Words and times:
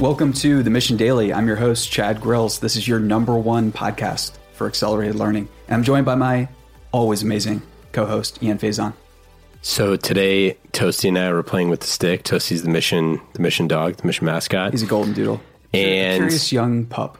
Welcome 0.00 0.32
to 0.34 0.62
the 0.62 0.70
Mission 0.70 0.96
Daily. 0.96 1.32
I'm 1.32 1.48
your 1.48 1.56
host, 1.56 1.90
Chad 1.90 2.20
Grills. 2.20 2.60
This 2.60 2.76
is 2.76 2.86
your 2.86 3.00
number 3.00 3.36
one 3.36 3.72
podcast 3.72 4.32
for 4.52 4.68
accelerated 4.68 5.16
learning. 5.16 5.48
And 5.66 5.74
I'm 5.74 5.82
joined 5.82 6.06
by 6.06 6.14
my 6.14 6.48
always 6.92 7.22
amazing 7.24 7.62
co 7.92 8.06
host, 8.06 8.40
Ian 8.42 8.58
Faison. 8.58 8.92
So 9.60 9.96
today, 9.96 10.56
Toasty 10.72 11.08
and 11.08 11.18
I 11.18 11.32
were 11.32 11.42
playing 11.42 11.68
with 11.68 11.80
the 11.80 11.88
stick. 11.88 12.22
Toasty's 12.22 12.62
the 12.62 12.68
mission, 12.70 13.20
the 13.32 13.40
mission 13.42 13.66
dog, 13.66 13.96
the 13.96 14.06
mission 14.06 14.24
mascot. 14.26 14.70
He's 14.70 14.84
a 14.84 14.86
golden 14.86 15.14
doodle. 15.14 15.40
He's 15.72 15.82
a 15.82 15.86
And- 15.88 16.16
curious 16.22 16.52
young 16.52 16.86
pup. 16.86 17.18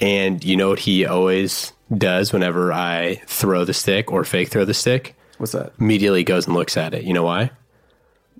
And 0.00 0.42
you 0.44 0.56
know 0.56 0.68
what 0.68 0.80
he 0.80 1.04
always 1.06 1.72
does 1.96 2.32
whenever 2.32 2.72
I 2.72 3.22
throw 3.26 3.64
the 3.64 3.74
stick 3.74 4.12
or 4.12 4.22
fake 4.24 4.48
throw 4.50 4.64
the 4.64 4.74
stick? 4.74 5.16
What's 5.38 5.52
that? 5.52 5.72
Immediately 5.80 6.22
goes 6.22 6.46
and 6.46 6.54
looks 6.54 6.76
at 6.76 6.94
it. 6.94 7.02
You 7.04 7.12
know 7.12 7.22
why? 7.24 7.50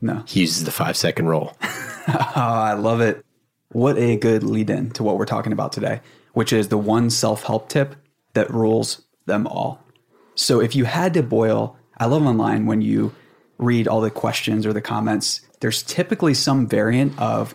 No. 0.00 0.22
He 0.26 0.40
uses 0.40 0.64
the 0.64 0.70
five 0.70 0.96
second 0.96 1.26
rule. 1.26 1.56
Oh, 2.06 2.12
I 2.36 2.74
love 2.74 3.00
it. 3.00 3.24
What 3.74 3.98
a 3.98 4.14
good 4.16 4.44
lead 4.44 4.70
in 4.70 4.90
to 4.92 5.02
what 5.02 5.18
we're 5.18 5.24
talking 5.24 5.52
about 5.52 5.72
today, 5.72 6.00
which 6.32 6.52
is 6.52 6.68
the 6.68 6.78
one 6.78 7.10
self 7.10 7.42
help 7.42 7.68
tip 7.68 7.96
that 8.34 8.48
rules 8.48 9.02
them 9.26 9.48
all. 9.48 9.82
So 10.36 10.60
if 10.60 10.76
you 10.76 10.84
had 10.84 11.12
to 11.14 11.24
boil, 11.24 11.76
I 11.98 12.06
love 12.06 12.22
online 12.22 12.66
when 12.66 12.82
you 12.82 13.12
read 13.58 13.88
all 13.88 14.00
the 14.00 14.12
questions 14.12 14.64
or 14.64 14.72
the 14.72 14.80
comments, 14.80 15.40
there's 15.58 15.82
typically 15.82 16.34
some 16.34 16.68
variant 16.68 17.18
of 17.18 17.52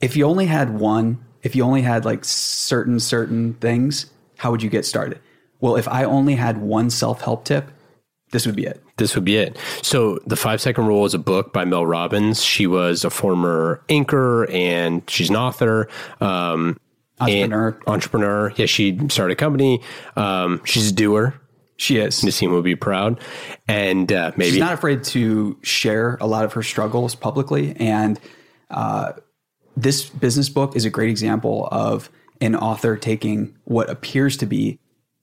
if 0.00 0.16
you 0.16 0.24
only 0.26 0.46
had 0.46 0.78
one, 0.78 1.18
if 1.42 1.56
you 1.56 1.64
only 1.64 1.82
had 1.82 2.04
like 2.04 2.24
certain, 2.24 3.00
certain 3.00 3.54
things, 3.54 4.06
how 4.36 4.52
would 4.52 4.62
you 4.62 4.70
get 4.70 4.86
started? 4.86 5.18
Well, 5.60 5.74
if 5.74 5.88
I 5.88 6.04
only 6.04 6.36
had 6.36 6.58
one 6.58 6.90
self 6.90 7.22
help 7.22 7.44
tip, 7.44 7.72
this 8.30 8.46
would 8.46 8.54
be 8.54 8.66
it. 8.66 8.80
This 8.96 9.14
would 9.14 9.24
be 9.24 9.36
it. 9.36 9.58
So, 9.82 10.18
The 10.26 10.36
Five 10.36 10.60
Second 10.60 10.86
Rule 10.86 11.04
is 11.04 11.12
a 11.12 11.18
book 11.18 11.52
by 11.52 11.64
Mel 11.64 11.84
Robbins. 11.84 12.42
She 12.42 12.66
was 12.66 13.04
a 13.04 13.10
former 13.10 13.82
anchor 13.88 14.48
and 14.50 15.02
she's 15.08 15.28
an 15.28 15.36
author. 15.36 15.88
Um, 16.20 16.78
Entrepreneur. 17.18 17.78
entrepreneur. 17.86 18.52
Yeah, 18.56 18.66
she 18.66 18.98
started 19.08 19.32
a 19.32 19.36
company. 19.36 19.80
Um, 20.16 20.60
she's 20.64 20.90
a 20.90 20.94
doer. 20.94 21.34
She 21.78 21.98
is. 21.98 22.22
Nassim 22.22 22.52
would 22.52 22.64
be 22.64 22.76
proud. 22.76 23.20
And 23.68 24.10
uh, 24.12 24.32
maybe 24.36 24.50
She's 24.52 24.60
not 24.60 24.72
afraid 24.72 25.04
to 25.04 25.58
share 25.62 26.16
a 26.20 26.26
lot 26.26 26.44
of 26.44 26.52
her 26.54 26.62
struggles 26.62 27.14
publicly. 27.14 27.74
And 27.78 28.18
uh, 28.70 29.12
this 29.76 30.08
business 30.08 30.48
book 30.48 30.74
is 30.76 30.84
a 30.84 30.90
great 30.90 31.10
example 31.10 31.68
of 31.70 32.10
an 32.40 32.54
author 32.54 32.96
taking 32.96 33.56
what 33.64 33.88
appears 33.90 34.36
to 34.38 34.46
be 34.46 34.78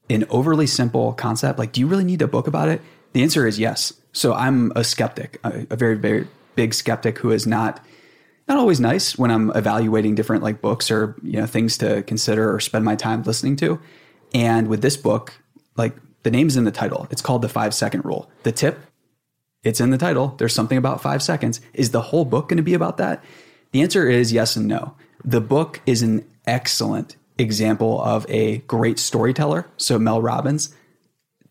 an 0.10 0.26
overly 0.30 0.68
simple 0.68 1.14
concept. 1.14 1.58
Like, 1.60 1.74
do 1.74 1.82
you 1.82 1.88
really 1.88 2.04
need 2.04 2.22
a 2.22 2.28
book 2.28 2.48
about 2.48 2.70
it? 2.70 2.82
The 3.14 3.24
answer 3.24 3.48
is 3.48 3.60
yes. 3.60 3.94
So 4.12 4.34
I'm 4.34 4.72
a 4.76 4.84
skeptic, 4.84 5.40
a, 5.44 5.66
a 5.70 5.76
very, 5.76 5.96
very 5.96 6.28
big 6.56 6.74
skeptic 6.74 7.20
who 7.20 7.32
is 7.32 7.48
not 7.48 7.84
not 8.48 8.58
always 8.58 8.80
nice 8.80 9.18
when 9.18 9.32
I'm 9.32 9.52
evaluating 9.52 10.16
different 10.16 10.44
like 10.44 10.62
books 10.62 10.92
or 10.92 11.16
you 11.24 11.40
know 11.40 11.46
things 11.46 11.78
to 11.78 12.04
consider 12.04 12.54
or 12.54 12.60
spend 12.60 12.84
my 12.84 12.96
time 12.96 13.24
listening 13.24 13.56
to. 13.58 13.80
And 14.34 14.68
with 14.68 14.82
this 14.82 14.98
book, 14.98 15.34
like 15.78 15.96
the 16.24 16.32
name's 16.32 16.58
in 16.58 16.66
the 16.66 16.72
title. 16.72 17.08
It's 17.10 17.22
called 17.22 17.42
the 17.42 17.50
5 17.50 17.74
second 17.74 18.04
rule. 18.04 18.30
The 18.44 18.52
tip, 18.52 18.80
it's 19.64 19.80
in 19.80 19.92
the 19.92 19.98
title. 19.98 20.36
There's 20.38 20.54
something 20.54 20.78
about 20.78 21.02
5 21.02 21.22
seconds. 21.22 21.62
Is 21.74 21.92
the 21.92 22.02
whole 22.02 22.26
book 22.26 22.50
going 22.50 22.58
to 22.58 22.64
be 22.64 22.74
about 22.74 22.98
that? 22.98 23.24
The 23.72 23.82
answer 23.82 24.10
is 24.10 24.34
yes 24.34 24.56
and 24.56 24.68
no. 24.68 24.96
The 25.24 25.42
book 25.42 25.82
is 25.86 26.02
an 26.02 26.26
excellent 26.46 27.16
example 27.38 28.02
of 28.02 28.26
a 28.30 28.60
great 28.60 29.00
storyteller. 29.00 29.68
So 29.78 29.98
Mel 29.98 30.22
Robbins 30.22 30.74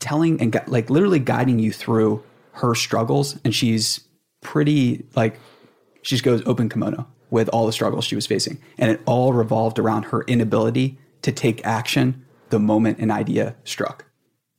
telling 0.03 0.41
and 0.41 0.53
gu- 0.53 0.61
like 0.67 0.91
literally 0.91 1.19
guiding 1.19 1.59
you 1.59 1.73
through 1.73 2.23
her 2.53 2.75
struggles 2.75 3.39
and 3.45 3.55
she's 3.55 4.01
pretty 4.43 5.07
like 5.17 5.39
she 6.03 6.15
just 6.15 6.25
goes 6.25 6.43
open 6.45 6.69
kimono 6.69 7.07
with 7.31 7.49
all 7.49 7.65
the 7.65 7.73
struggles 7.73 8.05
she 8.05 8.15
was 8.15 8.27
facing. 8.27 8.61
And 8.77 8.91
it 8.91 9.01
all 9.07 9.33
revolved 9.33 9.79
around 9.79 10.03
her 10.07 10.23
inability 10.23 10.99
to 11.23 11.33
take 11.33 11.65
action 11.65 12.25
the 12.51 12.59
moment 12.59 12.99
an 12.99 13.11
idea 13.11 13.55
struck. 13.65 14.05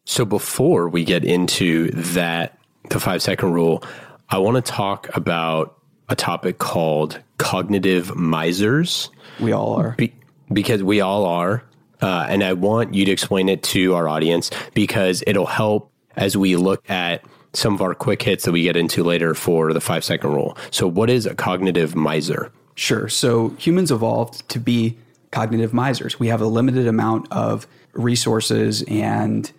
So 0.06 0.26
before 0.26 0.90
we 0.90 1.04
get 1.04 1.24
into 1.24 1.92
that, 1.92 2.58
the 2.90 3.00
five 3.00 3.22
second 3.22 3.52
rule, 3.54 3.84
I 4.30 4.40
want 4.40 4.56
to 4.56 4.72
talk 4.72 5.16
about 5.16 5.78
a 6.10 6.16
topic 6.16 6.58
called 6.58 7.20
cognitive 7.38 8.16
misers 8.16 9.10
We 9.40 9.52
all 9.52 9.76
are. 9.76 9.96
be, 9.98 10.14
because 10.52 10.82
we 10.82 11.00
all 11.02 11.26
are. 11.26 11.64
Uh, 12.04 12.28
and 12.30 12.44
I 12.44 12.54
want 12.54 12.94
you 12.94 13.06
to 13.06 13.12
explain 13.12 13.48
it 13.48 13.64
to 13.64 13.96
our 13.96 14.10
audience 14.10 14.52
because 14.74 15.24
it'll 15.26 15.46
help 15.46 15.90
as 16.18 16.36
we 16.36 16.58
look 16.58 16.88
at 16.90 17.24
some 17.54 17.74
of 17.74 17.82
our 17.82 17.96
quick 17.96 18.22
hits 18.22 18.44
that 18.44 18.52
we 18.52 18.64
get 18.64 18.76
into 18.76 19.04
later 19.04 19.34
for 19.34 19.74
the 19.74 19.82
five 19.82 20.04
second 20.04 20.32
rule. 20.32 20.58
So, 20.70 20.88
what 20.88 21.10
is 21.10 21.26
a 21.26 21.34
cognitive 21.34 21.96
miser? 21.96 22.52
Sure. 22.76 23.08
So 23.08 23.50
humans 23.52 23.92
evolved 23.92 24.48
to 24.50 24.60
be 24.60 24.98
cognitive 25.32 25.74
misers. 25.74 26.20
We 26.20 26.28
have 26.28 26.42
a 26.42 26.48
limited 26.48 26.88
amount 26.88 27.32
of 27.32 27.68
resources 27.94 28.84
and 28.88 29.52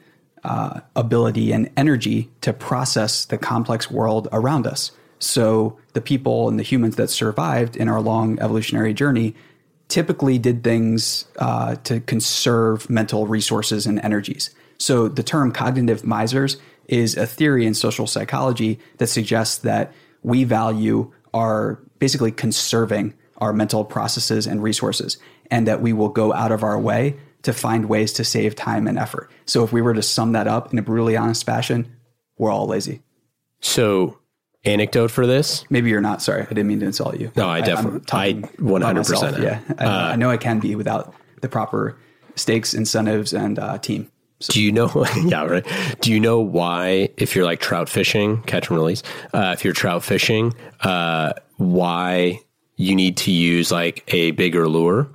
uh, 0.42 0.80
ability 0.96 1.52
and 1.52 1.70
energy 1.76 2.30
to 2.42 2.52
process 2.52 3.24
the 3.24 3.38
complex 3.38 3.90
world 3.90 4.28
around 4.32 4.66
us. 4.66 4.90
So 5.18 5.78
the 5.94 6.00
people 6.00 6.48
and 6.48 6.58
the 6.58 6.62
humans 6.64 6.96
that 6.96 7.08
survived 7.08 7.76
in 7.76 7.88
our 7.88 8.00
long 8.00 8.38
evolutionary 8.40 8.92
journey 8.92 9.34
typically 9.94 10.40
did 10.40 10.64
things 10.64 11.24
uh, 11.38 11.76
to 11.76 12.00
conserve 12.00 12.90
mental 12.90 13.28
resources 13.28 13.86
and 13.86 14.00
energies. 14.00 14.50
So 14.76 15.06
the 15.06 15.22
term 15.22 15.52
cognitive 15.52 16.02
misers 16.02 16.56
is 16.88 17.16
a 17.16 17.28
theory 17.28 17.64
in 17.64 17.74
social 17.74 18.08
psychology 18.08 18.80
that 18.98 19.06
suggests 19.06 19.58
that 19.58 19.92
we 20.24 20.42
value 20.42 21.12
our 21.32 21.78
basically 22.00 22.32
conserving 22.32 23.14
our 23.38 23.52
mental 23.52 23.84
processes 23.84 24.48
and 24.48 24.64
resources, 24.64 25.16
and 25.48 25.68
that 25.68 25.80
we 25.80 25.92
will 25.92 26.08
go 26.08 26.32
out 26.32 26.50
of 26.50 26.64
our 26.64 26.78
way 26.78 27.16
to 27.42 27.52
find 27.52 27.88
ways 27.88 28.12
to 28.14 28.24
save 28.24 28.56
time 28.56 28.88
and 28.88 28.98
effort. 28.98 29.30
So 29.46 29.62
if 29.62 29.72
we 29.72 29.80
were 29.80 29.94
to 29.94 30.02
sum 30.02 30.32
that 30.32 30.48
up 30.48 30.72
in 30.72 30.78
a 30.80 30.82
brutally 30.82 31.16
honest 31.16 31.46
fashion, 31.46 31.86
we're 32.36 32.50
all 32.50 32.66
lazy. 32.66 33.00
So, 33.60 34.18
anecdote 34.64 35.10
for 35.10 35.26
this 35.26 35.64
Maybe 35.70 35.90
you're 35.90 36.00
not. 36.00 36.22
Sorry, 36.22 36.42
I 36.42 36.46
didn't 36.46 36.66
mean 36.66 36.80
to 36.80 36.86
insult 36.86 37.18
you. 37.20 37.30
No, 37.36 37.48
I 37.48 37.60
definitely- 37.60 38.00
I 38.12 38.32
100% 38.32 38.76
about 38.76 38.96
myself, 38.96 39.36
am. 39.36 39.42
Yeah, 39.42 39.60
I, 39.78 39.84
Uh, 39.84 40.12
I 40.12 40.16
know 40.16 40.30
I 40.30 40.36
can 40.36 40.60
be 40.60 40.74
without 40.74 41.14
the 41.40 41.48
proper 41.48 41.96
stakes, 42.36 42.74
incentives, 42.74 43.32
and 43.32 43.58
uh, 43.58 43.78
team. 43.78 44.10
Do 44.50 44.60
you 44.62 44.72
know? 44.72 45.06
yeah, 45.24 45.44
right. 45.44 45.66
Do 46.00 46.12
you 46.12 46.20
know 46.20 46.40
why, 46.40 47.08
if 47.16 47.34
you're 47.36 47.44
like 47.44 47.60
trout 47.60 47.88
fishing, 47.88 48.42
catch 48.42 48.68
and 48.68 48.76
release, 48.78 49.02
uh, 49.32 49.52
if 49.56 49.64
you're 49.64 49.72
trout 49.74 50.02
fishing, 50.02 50.52
uh, 50.80 51.32
why 51.56 52.40
you 52.76 52.94
need 52.96 53.16
to 53.18 53.30
use 53.30 53.70
like 53.70 54.02
a 54.08 54.32
bigger 54.32 54.68
lure? 54.68 55.08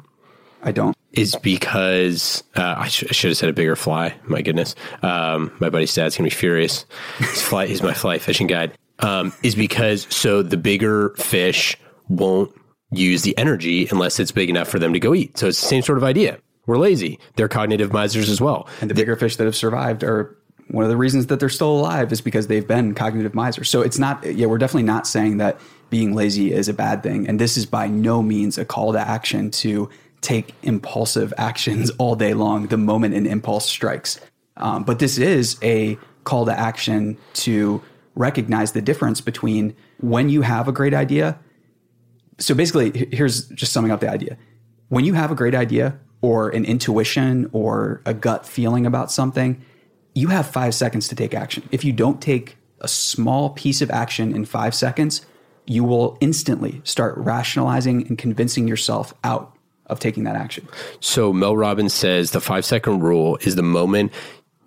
I 0.64 0.72
don't. 0.72 0.96
Is 1.14 1.36
because 1.36 2.44
uh, 2.56 2.76
I, 2.78 2.88
sh- 2.88 3.04
I 3.10 3.14
should 3.14 3.30
have 3.32 3.38
said 3.38 3.50
a 3.50 3.54
bigger 3.54 3.76
fly. 3.76 4.16
My 4.26 4.42
goodness, 4.42 4.76
um, 5.02 5.52
my 5.60 5.70
buddy's 5.70 5.94
dad's 5.94 6.16
gonna 6.16 6.28
be 6.28 6.36
furious. 6.36 6.86
His 7.18 7.42
fly, 7.42 7.66
he's 7.66 7.82
my 7.84 7.94
fly 7.94 8.20
fishing 8.20 8.48
guide. 8.48 8.72
Um, 9.00 9.34
is 9.44 9.56
because 9.56 10.08
so 10.10 10.44
the 10.44 10.58
bigger 10.58 11.16
fish 11.18 11.78
won't 12.10 12.54
use 12.92 13.22
the 13.22 13.38
energy 13.38 13.88
unless 13.92 14.20
it's 14.20 14.32
big 14.32 14.50
enough 14.50 14.68
for 14.68 14.80
them 14.80 14.94
to 14.94 15.00
go 15.00 15.14
eat. 15.14 15.38
So 15.38 15.48
it's 15.48 15.62
the 15.62 15.68
same 15.68 15.82
sort 15.82 15.98
of 15.98 16.04
idea. 16.04 16.40
We're 16.66 16.78
lazy. 16.78 17.20
They're 17.36 17.48
cognitive 17.48 17.94
misers 17.94 18.30
as 18.30 18.42
well. 18.42 18.68
And 18.82 18.90
the 18.90 18.96
bigger 18.96 19.16
fish 19.16 19.38
that 19.38 19.46
have 19.46 19.56
survived 19.56 20.04
are 20.04 20.36
one 20.70 20.84
of 20.84 20.90
the 20.90 20.98
reasons 20.98 21.28
that 21.28 21.40
they're 21.40 21.50
still 21.50 21.72
alive 21.72 22.12
is 22.12 22.22
because 22.22 22.48
they've 22.48 22.68
been 22.68 22.94
cognitive 22.94 23.34
misers. 23.34 23.70
So 23.70 23.82
it's 23.82 23.98
not, 23.98 24.24
yeah, 24.24 24.46
we're 24.46 24.60
definitely 24.60 24.84
not 24.84 25.08
saying 25.08 25.38
that 25.38 25.60
being 25.90 26.14
lazy 26.14 26.54
is 26.54 26.70
a 26.70 26.74
bad 26.74 27.02
thing. 27.02 27.28
And 27.28 27.40
this 27.40 27.58
is 27.58 27.66
by 27.66 27.88
no 27.88 28.22
means 28.22 28.58
a 28.58 28.66
call 28.66 28.94
to 28.94 29.00
action 29.00 29.50
to 29.52 29.90
take 30.22 30.54
impulsive 30.62 31.34
actions 31.38 31.90
all 31.98 32.16
day 32.16 32.34
long 32.34 32.68
the 32.68 32.78
moment 32.78 33.16
an 33.16 33.26
impulse 33.26 33.66
strikes. 33.66 34.20
Um, 34.58 34.84
but 34.84 35.00
this 35.00 35.18
is 35.18 35.58
a 35.64 35.98
call 36.24 36.46
to 36.46 36.52
action 36.52 37.18
to 37.34 37.82
recognize 38.16 38.72
the 38.74 38.82
difference 38.82 39.22
between 39.22 39.76
when 40.00 40.30
you 40.30 40.42
have 40.42 40.68
a 40.68 40.72
great 40.72 40.94
idea. 40.94 41.40
So 42.38 42.56
basically, 42.56 43.08
here's 43.12 43.48
just 43.50 43.72
summing 43.72 43.92
up 43.92 44.00
the 44.00 44.10
idea. 44.10 44.38
When 44.90 45.06
you 45.06 45.14
have 45.14 45.32
a 45.32 45.36
great 45.36 45.56
idea 45.56 46.00
or 46.22 46.50
an 46.50 46.66
intuition 46.66 47.50
or 47.54 48.02
a 48.06 48.14
gut 48.14 48.46
feeling 48.46 48.86
about 48.86 49.12
something, 49.12 49.64
you 50.16 50.28
have 50.30 50.48
five 50.48 50.74
seconds 50.74 51.08
to 51.10 51.16
take 51.16 51.34
action. 51.34 51.68
If 51.72 51.84
you 51.84 51.94
don't 51.94 52.22
take 52.22 52.58
a 52.82 52.88
small 52.88 53.52
piece 53.52 53.82
of 53.82 53.92
action 53.92 54.36
in 54.36 54.46
five 54.46 54.74
seconds, 54.74 55.26
you 55.66 55.84
will 55.84 56.18
instantly 56.20 56.82
start 56.84 57.16
rationalizing 57.18 58.08
and 58.08 58.18
convincing 58.18 58.68
yourself 58.68 59.14
out 59.24 59.56
of 59.86 60.00
taking 60.00 60.24
that 60.24 60.36
action. 60.36 60.68
So 61.00 61.32
Mel 61.34 61.56
Robbins 61.56 61.94
says 61.94 62.32
the 62.32 62.42
five 62.42 62.66
second 62.66 63.02
rule 63.02 63.38
is 63.42 63.56
the 63.56 63.64
moment 63.64 64.12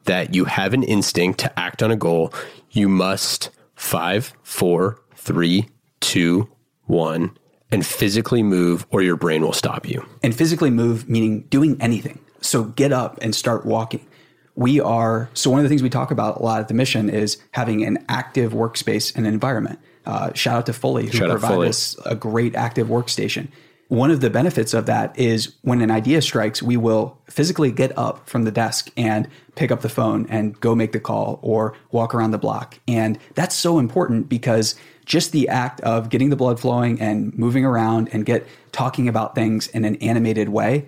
that 0.05 0.35
you 0.35 0.45
have 0.45 0.75
an 0.75 0.83
instinct 0.83 1.41
to 1.41 1.59
act 1.59 1.83
on 1.83 1.91
a 1.91 1.97
goal. 1.97 2.33
You 2.73 2.89
must 2.89 3.51
five, 3.75 4.33
four, 4.43 5.01
three, 5.15 5.69
two, 6.01 6.49
one, 6.87 7.37
and 7.71 7.85
physically 7.87 8.43
move, 8.43 8.87
or 8.91 9.03
your 9.03 9.17
brain 9.17 9.43
will 9.43 9.53
stop 9.53 9.89
you. 9.89 10.05
and 10.23 10.35
physically 10.35 10.71
move 10.71 11.09
meaning 11.09 11.43
doing 11.43 11.77
anything. 11.81 12.19
So 12.41 12.65
get 12.65 12.93
up 12.93 13.19
and 13.23 13.35
start 13.35 13.65
walking. 13.65 14.07
We 14.55 14.81
are 14.81 15.31
so 15.33 15.51
one 15.51 15.61
of 15.61 15.63
the 15.65 15.69
things 15.69 15.83
we 15.83 15.89
talk 15.91 16.11
about 16.11 16.41
a 16.41 16.43
lot 16.43 16.61
at 16.61 16.69
the 16.69 16.75
mission 16.75 17.09
is 17.09 17.39
having 17.53 17.85
an 17.85 18.05
active 18.09 18.53
workspace 18.53 19.15
and 19.15 19.27
environment. 19.27 19.79
Uh, 20.05 20.33
shout 20.35 20.59
out 20.59 20.67
to 20.67 20.73
Fully 20.73 21.07
who 21.07 21.13
Shout 21.13 21.31
out 21.31 21.39
provide 21.39 21.69
us 21.69 21.97
a 22.05 22.15
great 22.15 22.55
active 22.55 22.89
workstation 22.89 23.49
one 23.93 24.11
of 24.11 24.23
the 24.23 24.31
benefits 24.31 24.73
of 24.73 24.87
that 24.87 25.19
is 25.19 25.55
when 25.61 25.83
an 25.83 25.91
idea 25.91 26.23
strikes, 26.23 26.62
we 26.62 26.79
will 26.79 27.19
physically 27.29 27.71
get 27.71 27.93
up 27.99 28.27
from 28.27 28.44
the 28.44 28.50
desk 28.50 28.91
and 28.97 29.29
pick 29.55 29.71
up 29.71 29.83
the 29.83 29.89
phone 29.91 30.27
and 30.31 30.59
go 30.61 30.75
make 30.75 30.93
the 30.93 30.99
call 30.99 31.39
or 31.43 31.77
walk 31.91 32.15
around 32.15 32.31
the 32.31 32.39
block. 32.39 32.79
And 32.89 33.19
that's 33.35 33.55
so 33.55 33.79
important 33.79 34.31
because 34.31 34.77
just 35.05 35.33
the 35.33 35.47
act 35.47 35.83
of 35.83 36.09
getting 36.09 36.31
the 36.31 36.37
blood 36.37 36.59
flowing 36.59 37.03
and 37.03 37.37
moving 37.37 37.67
around 37.67 38.09
and 38.15 38.25
get 38.25 38.47
talking 38.73 39.09
about 39.09 39.35
things 39.35 39.69
in 39.69 39.85
an 39.85 39.97
animated 39.97 40.49
way 40.49 40.87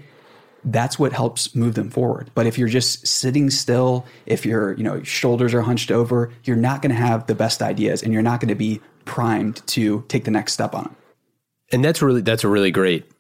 that's 0.67 0.99
what 0.99 1.13
helps 1.13 1.55
move 1.55 1.75
them 1.75 1.91
forward. 1.91 2.31
But 2.35 2.47
if 2.47 2.57
you're 2.57 2.69
just 2.69 3.07
sitting 3.07 3.51
still, 3.51 4.07
if 4.25 4.47
your 4.47 4.73
you 4.79 4.83
know 4.83 5.03
shoulders 5.03 5.53
are 5.53 5.61
hunched 5.61 5.91
over, 5.91 6.33
you're 6.45 6.57
not 6.57 6.81
going 6.81 6.89
to 6.89 6.97
have 6.97 7.27
the 7.27 7.35
best 7.35 7.61
ideas, 7.61 8.03
and 8.03 8.15
you're 8.15 8.23
not 8.23 8.41
going 8.41 8.49
to 8.49 8.55
be 8.55 8.81
primed 9.05 9.57
to 9.67 10.07
take 10.09 10.25
the 10.25 10.31
next 10.31 10.55
step 10.55 10.75
on 10.75 10.87
it. 10.87 11.04
And 11.73 11.85
that's 11.85 12.03
really 12.03 12.21
that's 12.21 12.45
a 12.45 12.49
really 12.49 12.71
great, 12.71 13.11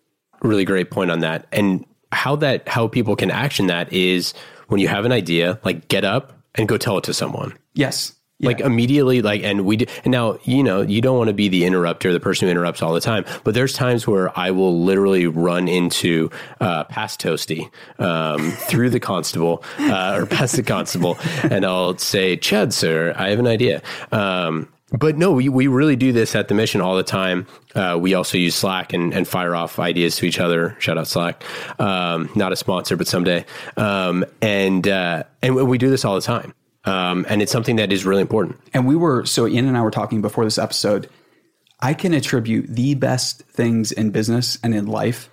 really 0.43 0.64
great 0.64 0.91
point 0.91 1.11
on 1.11 1.20
that. 1.20 1.46
And 1.52 1.85
how 2.12 2.37
that 2.37 2.69
how 2.69 2.88
people 2.88 3.17
can 3.17 3.31
action 3.31 3.67
that 3.67 3.93
is 3.93 4.35
when 4.69 4.81
you 4.81 4.88
have 4.88 5.05
an 5.05 5.12
idea, 5.12 5.58
like 5.64 5.88
get 5.88 6.05
up 6.05 6.32
and 6.55 6.69
go 6.69 6.79
tell 6.79 6.99
it 6.99 7.05
to 7.05 7.14
someone. 7.14 7.55
Yes. 7.75 8.14
Yeah. 8.38 8.49
Like 8.49 8.61
immediately, 8.61 9.23
like, 9.23 9.44
and 9.44 9.64
we, 9.64 9.79
and 10.05 10.11
now, 10.11 10.38
you 10.43 10.62
know, 10.64 10.81
you 10.81 11.00
don't 11.00 11.17
want 11.17 11.29
to 11.29 11.35
be 11.35 11.49
the 11.49 11.64
interrupter, 11.64 12.12
the 12.12 12.19
person 12.19 12.46
who 12.46 12.50
interrupts 12.50 12.82
all 12.82 12.93
the 12.93 13.00
time, 13.00 13.25
but 13.44 13.55
there's 13.55 13.73
times 13.73 14.08
where 14.08 14.37
I 14.37 14.50
will 14.50 14.82
literally 14.82 15.29
run 15.29 15.69
into, 15.69 16.31
uh, 16.61 16.82
past 16.85 17.20
Toasty, 17.20 17.70
um, 18.00 18.50
through 18.69 18.91
the 18.91 18.99
constable, 18.99 19.62
uh, 19.79 20.17
or 20.19 20.26
past 20.26 20.56
the 20.56 20.64
constable, 20.64 21.17
and 21.44 21.64
I'll 21.64 21.96
say, 21.99 22.37
Chad, 22.37 22.75
sir, 22.75 23.14
I 23.17 23.31
have 23.31 23.38
an 23.38 23.46
idea. 23.46 23.82
Um, 24.11 24.69
but 24.99 25.17
no, 25.17 25.32
we, 25.32 25.49
we 25.49 25.67
really 25.67 25.96
do 25.96 26.12
this 26.12 26.35
at 26.35 26.49
the 26.49 26.55
mission 26.55 26.81
all 26.81 26.96
the 26.96 27.02
time. 27.02 27.46
Uh, 27.75 27.99
we 28.00 28.14
also 28.14 28.38
use 28.38 28.55
Slack 28.55 28.93
and, 28.93 29.12
and 29.12 29.26
fire 29.26 29.55
off 29.55 29.79
ideas 29.79 30.17
to 30.17 30.26
each 30.26 30.38
other. 30.38 30.76
Shout 30.79 30.99
out 30.99 31.06
Slack. 31.06 31.43
Um, 31.81 32.31
not 32.35 32.52
a 32.52 32.56
sponsor, 32.56 32.96
but 32.96 33.06
someday. 33.06 33.44
Um, 33.76 34.25
and, 34.41 34.87
uh, 34.87 35.25
and 35.43 35.55
we 35.55 35.79
do 35.79 35.91
this 35.91 36.05
all 36.05 36.14
the 36.14 36.20
time. 36.20 36.55
Um, 36.85 37.25
and 37.29 37.43
it's 37.43 37.50
something 37.50 37.76
that 37.76 37.93
is 37.93 38.05
really 38.05 38.20
important. 38.20 38.61
And 38.73 38.87
we 38.87 38.94
were, 38.94 39.25
so 39.25 39.46
Ian 39.46 39.67
and 39.67 39.76
I 39.76 39.82
were 39.82 39.91
talking 39.91 40.20
before 40.20 40.44
this 40.44 40.58
episode. 40.58 41.08
I 41.81 41.94
can 41.94 42.14
attribute 42.14 42.69
the 42.69 42.94
best 42.94 43.43
things 43.43 43.91
in 43.91 44.11
business 44.11 44.58
and 44.62 44.75
in 44.75 44.87
life 44.87 45.31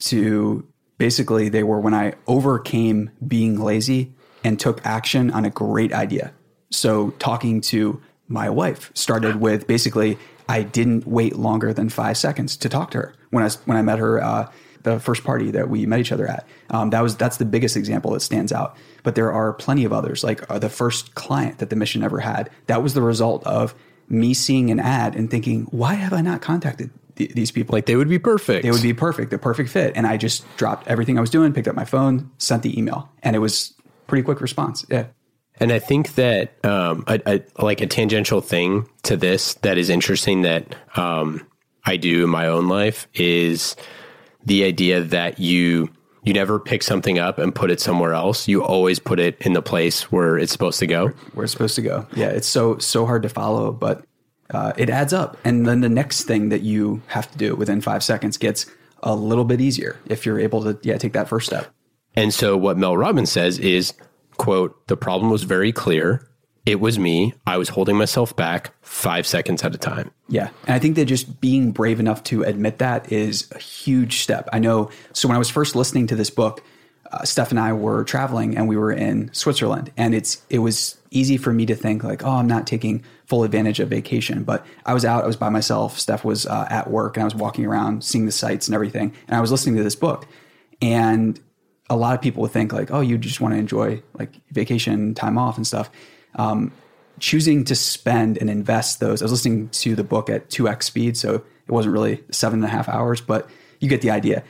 to 0.00 0.66
basically 0.98 1.48
they 1.48 1.62
were 1.62 1.80
when 1.80 1.94
I 1.94 2.14
overcame 2.26 3.10
being 3.26 3.60
lazy 3.60 4.14
and 4.44 4.58
took 4.58 4.84
action 4.86 5.30
on 5.30 5.44
a 5.44 5.50
great 5.50 5.92
idea. 5.92 6.32
So 6.70 7.10
talking 7.18 7.60
to 7.62 8.00
my 8.28 8.48
wife 8.50 8.90
started 8.94 9.36
with 9.36 9.66
basically 9.66 10.18
I 10.48 10.62
didn't 10.62 11.06
wait 11.06 11.36
longer 11.36 11.72
than 11.72 11.88
five 11.88 12.16
seconds 12.16 12.56
to 12.58 12.68
talk 12.68 12.90
to 12.92 12.98
her 12.98 13.14
when 13.30 13.44
I 13.44 13.50
when 13.64 13.76
I 13.76 13.82
met 13.82 13.98
her 13.98 14.22
uh, 14.22 14.50
the 14.82 15.00
first 15.00 15.24
party 15.24 15.50
that 15.50 15.68
we 15.68 15.86
met 15.86 16.00
each 16.00 16.12
other 16.12 16.26
at. 16.26 16.46
Um, 16.70 16.90
that 16.90 17.02
was 17.02 17.16
that's 17.16 17.36
the 17.36 17.44
biggest 17.44 17.76
example 17.76 18.12
that 18.12 18.20
stands 18.20 18.52
out. 18.52 18.76
But 19.02 19.14
there 19.14 19.32
are 19.32 19.52
plenty 19.52 19.84
of 19.84 19.92
others, 19.92 20.24
like 20.24 20.48
uh, 20.50 20.58
the 20.58 20.68
first 20.68 21.14
client 21.14 21.58
that 21.58 21.70
the 21.70 21.76
mission 21.76 22.02
ever 22.02 22.20
had. 22.20 22.50
That 22.66 22.82
was 22.82 22.94
the 22.94 23.02
result 23.02 23.46
of 23.46 23.74
me 24.08 24.34
seeing 24.34 24.70
an 24.70 24.80
ad 24.80 25.14
and 25.14 25.30
thinking, 25.30 25.64
why 25.70 25.94
have 25.94 26.12
I 26.12 26.22
not 26.22 26.40
contacted 26.40 26.90
th- 27.16 27.32
these 27.32 27.50
people? 27.50 27.74
Like 27.74 27.86
they 27.86 27.96
would 27.96 28.08
be 28.08 28.18
perfect. 28.18 28.62
They 28.62 28.70
would 28.70 28.82
be 28.82 28.94
perfect, 28.94 29.30
the 29.30 29.38
perfect 29.38 29.70
fit. 29.70 29.92
And 29.96 30.06
I 30.06 30.16
just 30.16 30.44
dropped 30.56 30.88
everything 30.88 31.18
I 31.18 31.20
was 31.20 31.30
doing, 31.30 31.52
picked 31.52 31.68
up 31.68 31.76
my 31.76 31.84
phone, 31.84 32.30
sent 32.38 32.62
the 32.62 32.76
email, 32.78 33.10
and 33.22 33.36
it 33.36 33.40
was 33.40 33.74
pretty 34.06 34.22
quick 34.22 34.40
response. 34.40 34.86
Yeah. 34.88 35.06
And 35.60 35.72
I 35.72 35.78
think 35.78 36.14
that 36.14 36.64
um, 36.64 37.04
a, 37.06 37.20
a, 37.26 37.62
like 37.62 37.80
a 37.80 37.86
tangential 37.86 38.40
thing 38.40 38.88
to 39.02 39.16
this 39.16 39.54
that 39.54 39.78
is 39.78 39.90
interesting 39.90 40.42
that 40.42 40.74
um, 40.96 41.46
I 41.84 41.96
do 41.96 42.24
in 42.24 42.30
my 42.30 42.46
own 42.46 42.68
life 42.68 43.08
is 43.14 43.76
the 44.44 44.64
idea 44.64 45.02
that 45.02 45.38
you 45.38 45.90
you 46.24 46.34
never 46.34 46.58
pick 46.58 46.82
something 46.82 47.18
up 47.18 47.38
and 47.38 47.54
put 47.54 47.70
it 47.70 47.80
somewhere 47.80 48.12
else. 48.12 48.48
You 48.48 48.62
always 48.62 48.98
put 48.98 49.18
it 49.18 49.40
in 49.40 49.54
the 49.54 49.62
place 49.62 50.12
where 50.12 50.36
it's 50.36 50.52
supposed 50.52 50.78
to 50.80 50.86
go. 50.86 51.08
Where 51.32 51.44
it's 51.44 51.52
supposed 51.52 51.76
to 51.76 51.82
go. 51.82 52.06
Yeah, 52.14 52.28
it's 52.28 52.48
so 52.48 52.78
so 52.78 53.06
hard 53.06 53.22
to 53.22 53.28
follow, 53.28 53.72
but 53.72 54.04
uh, 54.50 54.72
it 54.76 54.90
adds 54.90 55.12
up. 55.12 55.36
And 55.44 55.66
then 55.66 55.80
the 55.80 55.88
next 55.88 56.24
thing 56.24 56.50
that 56.50 56.62
you 56.62 57.02
have 57.08 57.30
to 57.32 57.38
do 57.38 57.56
within 57.56 57.80
five 57.80 58.02
seconds 58.02 58.36
gets 58.36 58.66
a 59.02 59.14
little 59.14 59.44
bit 59.44 59.60
easier 59.60 59.98
if 60.06 60.26
you're 60.26 60.40
able 60.40 60.62
to 60.64 60.78
yeah 60.82 60.98
take 60.98 61.12
that 61.14 61.28
first 61.28 61.46
step. 61.46 61.68
And 62.14 62.34
so 62.34 62.56
what 62.56 62.76
Mel 62.76 62.96
Robbins 62.96 63.30
says 63.30 63.58
is, 63.58 63.94
quote, 64.38 64.86
the 64.86 64.96
problem 64.96 65.30
was 65.30 65.42
very 65.42 65.72
clear. 65.72 66.26
It 66.64 66.80
was 66.80 66.98
me. 66.98 67.34
I 67.46 67.56
was 67.56 67.70
holding 67.70 67.96
myself 67.96 68.34
back 68.36 68.74
five 68.82 69.26
seconds 69.26 69.62
at 69.62 69.74
a 69.74 69.78
time. 69.78 70.10
Yeah. 70.28 70.50
And 70.66 70.74
I 70.74 70.78
think 70.78 70.96
that 70.96 71.06
just 71.06 71.40
being 71.40 71.72
brave 71.72 71.98
enough 71.98 72.22
to 72.24 72.42
admit 72.42 72.78
that 72.78 73.10
is 73.10 73.50
a 73.52 73.58
huge 73.58 74.20
step. 74.20 74.48
I 74.52 74.58
know. 74.58 74.90
So 75.12 75.28
when 75.28 75.34
I 75.34 75.38
was 75.38 75.48
first 75.48 75.74
listening 75.74 76.06
to 76.08 76.16
this 76.16 76.30
book, 76.30 76.62
uh, 77.10 77.24
Steph 77.24 77.50
and 77.50 77.58
I 77.58 77.72
were 77.72 78.04
traveling 78.04 78.56
and 78.56 78.68
we 78.68 78.76
were 78.76 78.92
in 78.92 79.32
Switzerland. 79.32 79.90
And 79.96 80.14
it's 80.14 80.42
it 80.50 80.58
was 80.58 80.98
easy 81.10 81.38
for 81.38 81.54
me 81.54 81.64
to 81.66 81.74
think 81.74 82.04
like, 82.04 82.22
oh, 82.22 82.32
I'm 82.32 82.46
not 82.46 82.66
taking 82.66 83.02
full 83.24 83.44
advantage 83.44 83.80
of 83.80 83.88
vacation. 83.88 84.44
But 84.44 84.66
I 84.84 84.92
was 84.92 85.06
out, 85.06 85.24
I 85.24 85.26
was 85.26 85.36
by 85.36 85.48
myself. 85.48 85.98
Steph 85.98 86.22
was 86.22 86.44
uh, 86.44 86.66
at 86.68 86.90
work 86.90 87.16
and 87.16 87.22
I 87.22 87.24
was 87.24 87.34
walking 87.34 87.64
around, 87.64 88.04
seeing 88.04 88.26
the 88.26 88.32
sights 88.32 88.68
and 88.68 88.74
everything. 88.74 89.14
And 89.26 89.36
I 89.36 89.40
was 89.40 89.50
listening 89.50 89.76
to 89.76 89.82
this 89.82 89.96
book. 89.96 90.26
And 90.82 91.40
a 91.90 91.96
lot 91.96 92.14
of 92.14 92.20
people 92.20 92.42
would 92.42 92.50
think 92.50 92.72
like, 92.72 92.90
oh, 92.90 93.00
you 93.00 93.18
just 93.18 93.40
want 93.40 93.54
to 93.54 93.58
enjoy 93.58 94.02
like 94.18 94.32
vacation 94.50 95.14
time 95.14 95.38
off 95.38 95.56
and 95.56 95.66
stuff 95.66 95.90
um, 96.34 96.72
choosing 97.18 97.64
to 97.64 97.74
spend 97.74 98.38
and 98.38 98.48
invest 98.48 99.00
those. 99.00 99.22
I 99.22 99.24
was 99.24 99.32
listening 99.32 99.68
to 99.70 99.94
the 99.94 100.04
book 100.04 100.30
at 100.30 100.48
2x 100.48 100.84
speed, 100.84 101.16
so 101.16 101.34
it 101.36 101.70
wasn't 101.70 101.92
really 101.92 102.22
seven 102.30 102.60
and 102.60 102.64
a 102.64 102.68
half 102.68 102.88
hours, 102.88 103.20
but 103.20 103.50
you 103.80 103.88
get 103.88 104.00
the 104.00 104.10
idea. 104.10 104.44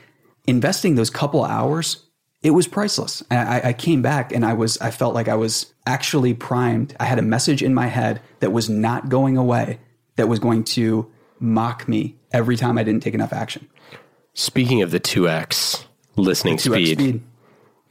Investing 0.47 0.95
those 0.95 1.09
couple 1.09 1.43
hours, 1.43 2.05
it 2.41 2.51
was 2.51 2.67
priceless. 2.67 3.23
I, 3.29 3.61
I 3.65 3.73
came 3.73 4.01
back 4.01 4.31
and 4.31 4.45
I 4.45 4.53
was, 4.53 4.77
I 4.79 4.91
felt 4.91 5.13
like 5.13 5.27
I 5.27 5.35
was 5.35 5.73
actually 5.85 6.33
primed. 6.33 6.95
I 6.99 7.05
had 7.05 7.19
a 7.19 7.23
message 7.23 7.61
in 7.61 7.73
my 7.73 7.87
head 7.87 8.21
that 8.39 8.51
was 8.51 8.69
not 8.69 9.09
going 9.09 9.35
away, 9.35 9.79
that 10.15 10.27
was 10.27 10.39
going 10.39 10.63
to 10.65 11.11
mock 11.39 11.87
me 11.87 12.17
every 12.31 12.55
time 12.55 12.77
I 12.77 12.83
didn't 12.83 13.03
take 13.03 13.13
enough 13.13 13.33
action. 13.33 13.67
Speaking 14.33 14.81
of 14.81 14.91
the 14.91 14.99
2x 14.99 15.85
listening 16.21 16.57
speed, 16.57 16.99
speed, 16.99 17.21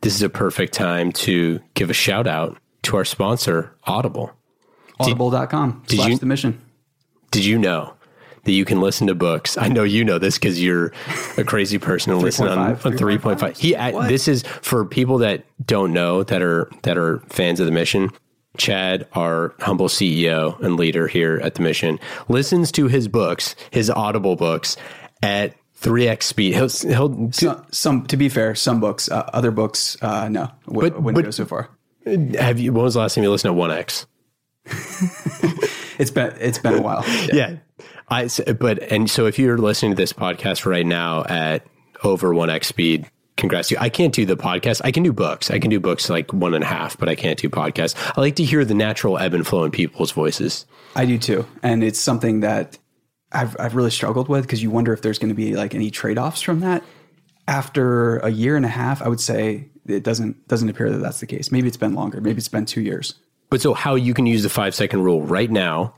this 0.00 0.14
is 0.14 0.22
a 0.22 0.28
perfect 0.28 0.72
time 0.72 1.12
to 1.12 1.60
give 1.74 1.90
a 1.90 1.94
shout 1.94 2.26
out 2.26 2.58
to 2.82 2.96
our 2.96 3.04
sponsor, 3.04 3.74
Audible. 3.84 4.32
Audible.com 5.00 5.82
did, 5.86 5.96
slash 5.96 6.10
you, 6.10 6.18
the 6.18 6.26
mission. 6.26 6.60
Did 7.30 7.44
you 7.44 7.58
know 7.58 7.94
that 8.44 8.52
you 8.52 8.64
can 8.64 8.80
listen 8.80 9.06
to 9.08 9.14
books? 9.14 9.56
I 9.56 9.68
know 9.68 9.82
you 9.82 10.04
know 10.04 10.18
this 10.18 10.36
because 10.36 10.62
you're 10.62 10.92
a 11.36 11.44
crazy 11.44 11.78
person 11.78 12.12
and 12.12 12.22
listen 12.22 12.48
on, 12.48 12.58
on 12.58 12.76
3.5. 12.76 13.56
He, 13.56 13.74
this 14.08 14.28
is 14.28 14.42
for 14.42 14.84
people 14.84 15.18
that 15.18 15.44
don't 15.64 15.92
know 15.92 16.22
that 16.24 16.42
are, 16.42 16.70
that 16.82 16.96
are 16.96 17.20
fans 17.28 17.60
of 17.60 17.66
the 17.66 17.72
mission. 17.72 18.10
Chad, 18.56 19.06
our 19.12 19.54
humble 19.60 19.86
CEO 19.86 20.58
and 20.60 20.76
leader 20.76 21.06
here 21.06 21.40
at 21.44 21.54
the 21.54 21.62
mission, 21.62 22.00
listens 22.28 22.72
to 22.72 22.88
his 22.88 23.06
books, 23.06 23.54
his 23.70 23.88
Audible 23.88 24.34
books 24.34 24.76
at 25.22 25.54
3x 25.80 26.22
speed. 26.24 26.54
He'll, 26.54 26.68
he'll 26.68 27.32
some, 27.32 27.66
some, 27.70 28.06
to 28.06 28.16
be 28.16 28.28
fair, 28.28 28.54
some 28.54 28.80
books, 28.80 29.10
uh, 29.10 29.28
other 29.32 29.50
books, 29.50 29.96
uh, 30.02 30.28
no, 30.28 30.50
w- 30.66 30.90
but, 30.90 31.02
wouldn't 31.02 31.14
but, 31.14 31.24
go 31.24 31.30
so 31.30 31.46
far. 31.46 31.70
Have 32.38 32.58
you? 32.58 32.72
When 32.72 32.84
was 32.84 32.94
the 32.94 33.00
last 33.00 33.14
time 33.14 33.24
you 33.24 33.30
listened 33.30 33.50
to 33.50 33.54
One 33.54 33.70
X? 33.70 34.06
it's 35.98 36.10
been 36.10 36.34
it's 36.40 36.58
been 36.58 36.74
a 36.74 36.82
while. 36.82 37.04
Yeah. 37.06 37.26
yeah. 37.32 37.56
I 38.08 38.28
but 38.58 38.82
and 38.90 39.08
so 39.10 39.26
if 39.26 39.38
you're 39.38 39.58
listening 39.58 39.92
to 39.92 39.96
this 39.96 40.12
podcast 40.12 40.66
right 40.66 40.86
now 40.86 41.24
at 41.24 41.66
over 42.02 42.32
one 42.32 42.50
x 42.50 42.68
speed, 42.68 43.10
congrats 43.36 43.68
to 43.68 43.74
you. 43.74 43.80
I 43.80 43.88
can't 43.88 44.14
do 44.14 44.24
the 44.24 44.36
podcast. 44.36 44.80
I 44.84 44.90
can 44.90 45.02
do 45.02 45.12
books. 45.12 45.50
I 45.50 45.58
can 45.58 45.70
do 45.70 45.80
books 45.80 46.08
like 46.08 46.32
one 46.32 46.54
and 46.54 46.64
a 46.64 46.66
half, 46.66 46.98
but 46.98 47.08
I 47.08 47.14
can't 47.14 47.38
do 47.38 47.48
podcasts. 47.48 47.94
I 48.16 48.20
like 48.20 48.36
to 48.36 48.44
hear 48.44 48.64
the 48.64 48.74
natural 48.74 49.18
ebb 49.18 49.34
and 49.34 49.46
flow 49.46 49.64
in 49.64 49.70
people's 49.70 50.12
voices. 50.12 50.66
I 50.96 51.04
do 51.04 51.18
too, 51.18 51.46
and 51.62 51.84
it's 51.84 51.98
something 51.98 52.40
that 52.40 52.78
I've 53.32 53.56
I've 53.58 53.74
really 53.74 53.90
struggled 53.90 54.28
with 54.28 54.42
because 54.42 54.62
you 54.62 54.70
wonder 54.70 54.92
if 54.92 55.02
there's 55.02 55.18
going 55.18 55.28
to 55.28 55.34
be 55.34 55.54
like 55.54 55.74
any 55.74 55.90
trade 55.90 56.18
offs 56.18 56.40
from 56.40 56.60
that. 56.60 56.82
After 57.46 58.18
a 58.18 58.28
year 58.30 58.56
and 58.56 58.64
a 58.64 58.68
half, 58.68 59.00
I 59.02 59.08
would 59.08 59.20
say 59.20 59.68
it 59.86 60.02
doesn't 60.02 60.48
doesn't 60.48 60.68
appear 60.68 60.90
that 60.90 60.98
that's 60.98 61.20
the 61.20 61.26
case. 61.26 61.50
Maybe 61.50 61.68
it's 61.68 61.76
been 61.76 61.94
longer. 61.94 62.20
Maybe 62.20 62.38
it's 62.38 62.48
been 62.48 62.66
two 62.66 62.80
years. 62.80 63.14
But 63.50 63.60
so 63.60 63.72
how 63.74 63.94
you 63.94 64.12
can 64.12 64.26
use 64.26 64.42
the 64.42 64.50
five 64.50 64.74
second 64.74 65.02
rule 65.02 65.22
right 65.22 65.50
now 65.50 65.94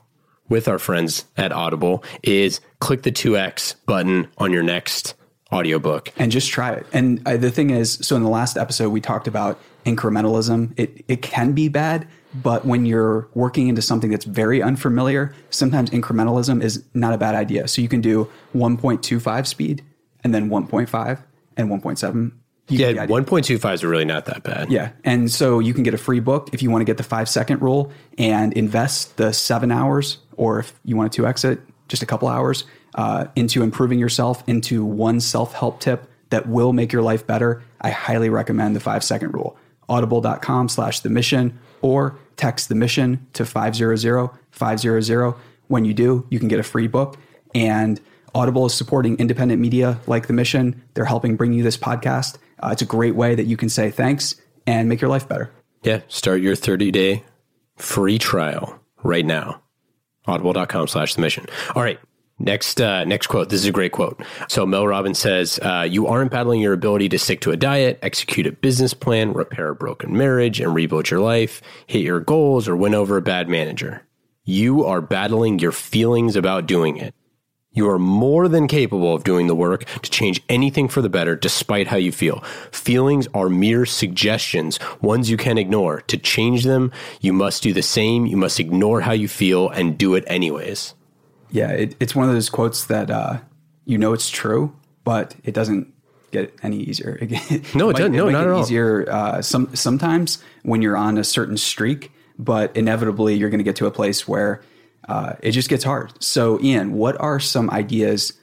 with 0.49 0.69
our 0.69 0.79
friends 0.79 1.25
at 1.37 1.53
Audible 1.53 2.05
is 2.23 2.61
click 2.81 3.03
the 3.03 3.13
2x 3.13 3.75
button 3.87 4.29
on 4.39 4.53
your 4.53 4.63
next 4.63 5.15
audiobook 5.53 6.13
and 6.17 6.31
just 6.31 6.51
try 6.51 6.73
it. 6.73 6.87
And 6.93 7.27
uh, 7.27 7.37
the 7.37 7.51
thing 7.51 7.71
is, 7.71 7.95
so 7.95 8.15
in 8.15 8.23
the 8.23 8.29
last 8.29 8.57
episode 8.57 8.91
we 8.91 9.01
talked 9.01 9.27
about 9.27 9.61
incrementalism. 9.85 10.73
It 10.77 11.05
it 11.09 11.23
can 11.23 11.53
be 11.53 11.69
bad, 11.69 12.07
but 12.35 12.65
when 12.65 12.87
you're 12.87 13.29
working 13.35 13.69
into 13.69 13.83
something 13.83 14.11
that's 14.11 14.25
very 14.25 14.63
unfamiliar, 14.63 15.35
sometimes 15.51 15.91
incrementalism 15.91 16.63
is 16.63 16.85
not 16.95 17.13
a 17.13 17.19
bad 17.19 17.35
idea. 17.35 17.67
So 17.69 17.83
you 17.83 17.89
can 17.89 18.01
do 18.01 18.29
1.25 18.55 19.47
speed 19.47 19.85
and 20.23 20.35
then 20.35 20.49
1.5 20.49 21.23
and 21.57 21.69
1.7 21.69 22.33
yeah, 22.73 23.07
one 23.07 23.25
point 23.25 23.47
two 23.47 23.59
five 23.59 23.75
is 23.75 23.85
really 23.85 24.05
not 24.05 24.27
that 24.27 24.45
bad. 24.45 24.71
Yeah, 24.71 24.93
and 25.03 25.29
so 25.29 25.59
you 25.59 25.75
can 25.75 25.83
get 25.83 25.93
a 25.93 25.99
free 25.99 26.21
book 26.21 26.51
if 26.53 26.63
you 26.63 26.71
want 26.71 26.83
to 26.83 26.85
get 26.85 26.99
the 26.99 27.03
five 27.03 27.29
second 27.29 27.61
rule 27.61 27.91
and 28.17 28.53
invest 28.53 29.17
the 29.17 29.33
seven 29.33 29.73
hours, 29.73 30.19
or 30.37 30.61
if 30.61 30.73
you 30.85 30.95
want 30.97 31.11
to 31.11 31.17
two 31.17 31.27
exit 31.27 31.59
just 31.89 32.05
a 32.05 32.07
couple 32.07 32.29
hours. 32.29 32.65
uh, 32.95 33.27
into 33.37 33.63
improving 33.63 33.99
yourself 33.99 34.43
into 34.47 34.85
one 34.85 35.21
self 35.21 35.53
help 35.55 35.81
tip 35.81 36.09
that 36.31 36.49
will 36.49 36.73
make 36.73 36.93
your 36.93 37.03
life 37.03 37.27
better, 37.27 37.63
I 37.81 37.91
highly 37.91 38.31
recommend 38.31 38.77
the 38.77 38.81
five 38.81 39.03
second 39.03 39.33
rule. 39.33 39.57
Audible.com 39.89 40.69
slash 40.69 41.01
the 41.01 41.11
mission 41.11 41.59
or 41.83 42.19
text 42.37 42.69
the 42.69 42.75
mission 42.75 43.27
to 43.35 43.45
500 43.45 44.31
500. 44.51 45.35
When 45.69 45.85
you 45.85 45.95
do, 45.95 46.27
you 46.31 46.39
can 46.39 46.49
get 46.49 46.59
a 46.59 46.65
free 46.65 46.89
book. 46.89 47.17
And 47.55 48.01
Audible 48.35 48.67
is 48.67 48.75
supporting 48.75 49.19
independent 49.19 49.61
media 49.61 50.01
like 50.07 50.27
the 50.27 50.33
mission. 50.33 50.83
They're 50.95 51.05
helping 51.05 51.37
bring 51.37 51.53
you 51.53 51.63
this 51.63 51.77
podcast. 51.77 52.39
Uh, 52.63 52.71
it's 52.73 52.83
a 52.83 52.87
great 52.87 53.15
way 53.15 53.35
that 53.35 53.45
you 53.45 53.57
can 53.57 53.69
say 53.69 53.91
thanks 53.91 54.37
and 54.67 54.89
make 54.89 55.01
your 55.01 55.11
life 55.11 55.29
better. 55.29 55.51
Yeah. 55.83 56.01
Start 56.09 56.41
your 56.41 56.57
30 56.57 56.91
day 56.91 57.25
free 57.77 58.19
trial 58.19 58.79
right 59.03 59.25
now. 59.25 59.63
Audible.com 60.27 60.87
slash 60.87 61.15
the 61.15 61.21
mission. 61.21 61.47
All 61.75 61.83
right. 61.83 61.99
Next, 62.43 62.81
uh, 62.81 63.05
next 63.05 63.27
quote. 63.27 63.51
This 63.51 63.61
is 63.61 63.67
a 63.67 63.73
great 63.73 63.93
quote. 63.93 64.19
So 64.49 64.65
Mel 64.65 64.87
Robbins 64.87 65.19
says, 65.19 65.61
uh, 65.63 65.87
"You 65.89 66.07
aren't 66.07 66.31
battling 66.31 66.63
your 66.63 66.73
ability 66.73 67.11
to 67.11 67.19
stick 67.19 67.43
to 67.43 67.51
a 67.51 67.57
diet, 67.57 67.99
execute 68.01 68.47
a 68.47 68.53
business 68.53 68.95
plan, 68.95 69.35
repair 69.35 69.69
a 69.69 69.75
broken 69.75 70.17
marriage, 70.17 70.59
and 70.59 70.75
rebuild 70.75 71.11
your 71.11 71.21
life, 71.21 71.61
hit 71.87 72.01
your 72.01 72.19
goals, 72.19 72.67
or 72.67 72.75
win 72.75 72.95
over 72.95 73.19
a 73.19 73.23
bad 73.23 73.51
manager. 73.51 74.07
You 74.43 74.87
are 74.87 75.03
battling 75.03 75.59
your 75.59 75.71
feelings 75.71 76.35
about 76.35 76.65
doing 76.65 76.97
it. 76.97 77.15
You 77.73 77.89
are 77.91 77.99
more 77.99 78.49
than 78.49 78.69
capable 78.69 79.15
of 79.15 79.23
doing 79.23 79.47
the 79.47 79.55
work 79.55 79.85
to 80.01 80.11
change 80.11 80.43
anything 80.49 80.89
for 80.89 81.03
the 81.03 81.11
better, 81.11 81.37
despite 81.37 81.89
how 81.89 81.99
you 81.99 82.11
feel. 82.11 82.43
Feelings 82.73 83.29
are 83.35 83.51
mere 83.51 83.85
suggestions, 83.85 84.81
ones 85.03 85.31
you 85.31 85.37
can 85.37 85.59
ignore. 85.59 86.01
To 86.09 86.17
change 86.17 86.65
them, 86.65 86.91
you 87.21 87.35
must 87.35 87.63
do 87.63 87.75
the 87.75 87.83
same. 87.83 88.25
You 88.25 88.39
must 88.39 88.59
ignore 88.59 89.03
how 89.03 89.13
you 89.13 89.29
feel 89.29 89.69
and 89.69 89.99
do 89.99 90.15
it 90.15 90.25
anyways." 90.27 90.95
Yeah, 91.51 91.71
it, 91.71 91.97
it's 92.01 92.15
one 92.15 92.29
of 92.29 92.35
those 92.35 92.49
quotes 92.49 92.85
that 92.87 93.11
uh, 93.11 93.39
you 93.85 93.99
know 93.99 94.13
it's 94.13 94.31
true, 94.31 94.75
but 95.05 95.35
it 95.45 95.55
doesn't 95.55 95.93
get 96.31 96.55
any 96.63 96.79
easier. 96.79 97.19
no, 97.75 97.91
it, 97.91 97.97
doesn't. 97.97 98.13
No, 98.13 98.29
not 98.29 98.45
at 98.45 98.51
all. 98.51 98.63
Easier 98.63 99.11
uh, 99.11 99.43
some 99.43 99.75
sometimes 99.75 100.43
when 100.63 100.83
you're 100.83 100.97
on 100.97 101.19
a 101.19 101.25
certain 101.25 101.57
streak, 101.57 102.13
but 102.39 102.75
inevitably 102.77 103.35
you're 103.35 103.51
going 103.51 103.59
to 103.59 103.65
get 103.65 103.77
to 103.77 103.87
a 103.87 103.91
place 103.91 104.29
where 104.29 104.63
uh, 105.09 105.35
it 105.41 105.53
just 105.53 105.69
gets 105.69 105.85
hard. 105.85 106.13
So, 106.23 106.61
Ian, 106.61 106.93
what 106.93 107.21
are 107.21 107.41
some 107.41 107.71
ideas 107.71 108.35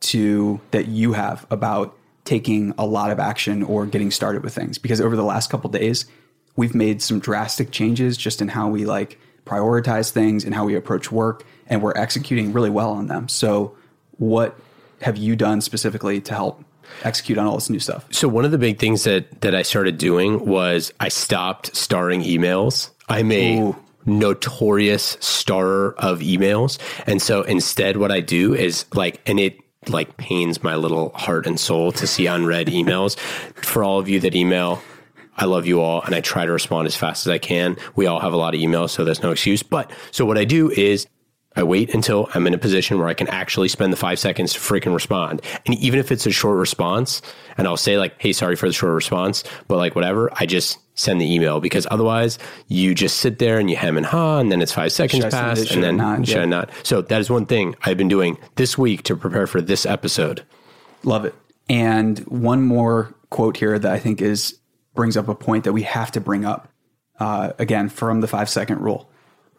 to 0.00 0.60
that 0.70 0.88
you 0.88 1.12
have 1.12 1.46
about 1.50 1.96
taking 2.24 2.72
a 2.78 2.86
lot 2.86 3.10
of 3.10 3.18
action 3.18 3.62
or 3.62 3.86
getting 3.86 4.10
started 4.10 4.44
with 4.44 4.54
things? 4.54 4.78
Because 4.78 5.00
over 5.00 5.16
the 5.16 5.24
last 5.24 5.50
couple 5.50 5.70
days, 5.70 6.06
we've 6.56 6.74
made 6.74 7.02
some 7.02 7.18
drastic 7.18 7.70
changes 7.70 8.16
just 8.16 8.40
in 8.40 8.48
how 8.48 8.68
we 8.68 8.84
like 8.84 9.18
prioritize 9.44 10.10
things 10.10 10.44
and 10.44 10.54
how 10.54 10.64
we 10.64 10.74
approach 10.74 11.10
work, 11.10 11.44
and 11.66 11.82
we're 11.82 11.96
executing 11.96 12.52
really 12.52 12.70
well 12.70 12.90
on 12.90 13.06
them. 13.08 13.28
So, 13.28 13.76
what 14.18 14.56
have 15.02 15.16
you 15.16 15.36
done 15.36 15.60
specifically 15.60 16.20
to 16.20 16.34
help 16.34 16.64
execute 17.02 17.38
on 17.38 17.46
all 17.46 17.54
this 17.54 17.70
new 17.70 17.80
stuff? 17.80 18.06
So, 18.10 18.28
one 18.28 18.44
of 18.44 18.50
the 18.50 18.58
big 18.58 18.78
things 18.78 19.04
that 19.04 19.40
that 19.40 19.54
I 19.54 19.62
started 19.62 19.98
doing 19.98 20.46
was 20.46 20.92
I 21.00 21.08
stopped 21.08 21.74
starring 21.76 22.22
emails. 22.22 22.90
I'm 23.08 23.32
a 23.32 23.58
Ooh. 23.58 23.76
notorious 24.06 25.16
starrer 25.16 25.94
of 25.96 26.20
emails, 26.20 26.78
and 27.06 27.20
so 27.20 27.42
instead, 27.42 27.96
what 27.96 28.10
I 28.10 28.20
do 28.20 28.54
is 28.54 28.86
like, 28.94 29.20
and 29.26 29.40
it 29.40 29.58
like 29.88 30.16
pains 30.16 30.62
my 30.62 30.76
little 30.76 31.10
heart 31.10 31.46
and 31.46 31.58
soul 31.58 31.90
to 31.92 32.06
see 32.06 32.26
unread 32.26 32.66
emails. 32.68 33.18
For 33.64 33.82
all 33.82 33.98
of 33.98 34.08
you 34.08 34.20
that 34.20 34.34
email, 34.34 34.82
I 35.36 35.46
love 35.46 35.66
you 35.66 35.80
all 35.80 36.02
and 36.02 36.14
I 36.14 36.20
try 36.20 36.46
to 36.46 36.52
respond 36.52 36.86
as 36.86 36.96
fast 36.96 37.26
as 37.26 37.30
I 37.30 37.38
can. 37.38 37.76
We 37.96 38.06
all 38.06 38.20
have 38.20 38.32
a 38.32 38.36
lot 38.36 38.54
of 38.54 38.60
emails, 38.60 38.90
so 38.90 39.04
there's 39.04 39.22
no 39.22 39.30
excuse. 39.30 39.62
But 39.62 39.90
so 40.10 40.24
what 40.24 40.38
I 40.38 40.44
do 40.44 40.70
is 40.70 41.06
I 41.54 41.62
wait 41.62 41.94
until 41.94 42.28
I'm 42.34 42.46
in 42.46 42.54
a 42.54 42.58
position 42.58 42.98
where 42.98 43.08
I 43.08 43.14
can 43.14 43.28
actually 43.28 43.68
spend 43.68 43.92
the 43.92 43.96
five 43.96 44.18
seconds 44.18 44.54
to 44.54 44.58
freaking 44.58 44.94
respond. 44.94 45.42
And 45.66 45.76
even 45.78 46.00
if 46.00 46.10
it's 46.10 46.26
a 46.26 46.30
short 46.30 46.58
response, 46.58 47.20
and 47.58 47.66
I'll 47.66 47.76
say 47.76 47.98
like, 47.98 48.14
hey, 48.20 48.32
sorry 48.32 48.56
for 48.56 48.66
the 48.66 48.72
short 48.72 48.94
response, 48.94 49.44
but 49.68 49.76
like 49.76 49.94
whatever, 49.94 50.30
I 50.34 50.46
just 50.46 50.78
send 50.94 51.20
the 51.20 51.34
email 51.34 51.60
because 51.60 51.86
otherwise 51.90 52.38
you 52.68 52.94
just 52.94 53.18
sit 53.18 53.38
there 53.38 53.58
and 53.58 53.68
you 53.70 53.76
hem 53.76 53.96
and 53.96 54.06
haw 54.06 54.38
and 54.38 54.52
then 54.52 54.60
it's 54.60 54.72
five 54.72 54.92
seconds 54.92 55.24
past 55.26 55.70
and 55.70 55.82
then 55.82 55.96
not, 55.96 56.26
should 56.26 56.36
yeah. 56.36 56.42
I 56.42 56.46
not. 56.46 56.70
So 56.82 57.02
that 57.02 57.20
is 57.20 57.30
one 57.30 57.46
thing 57.46 57.74
I've 57.82 57.96
been 57.96 58.08
doing 58.08 58.38
this 58.56 58.76
week 58.76 59.02
to 59.04 59.16
prepare 59.16 59.46
for 59.46 59.60
this 59.60 59.86
episode. 59.86 60.44
Love 61.02 61.24
it. 61.24 61.34
And 61.68 62.18
one 62.20 62.62
more 62.62 63.14
quote 63.30 63.56
here 63.56 63.78
that 63.78 63.90
I 63.90 63.98
think 63.98 64.20
is 64.20 64.58
brings 64.94 65.16
up 65.16 65.28
a 65.28 65.34
point 65.34 65.64
that 65.64 65.72
we 65.72 65.82
have 65.82 66.10
to 66.12 66.20
bring 66.20 66.44
up 66.44 66.68
uh, 67.18 67.52
again 67.58 67.88
from 67.88 68.20
the 68.20 68.28
five 68.28 68.48
second 68.48 68.80
rule. 68.80 69.08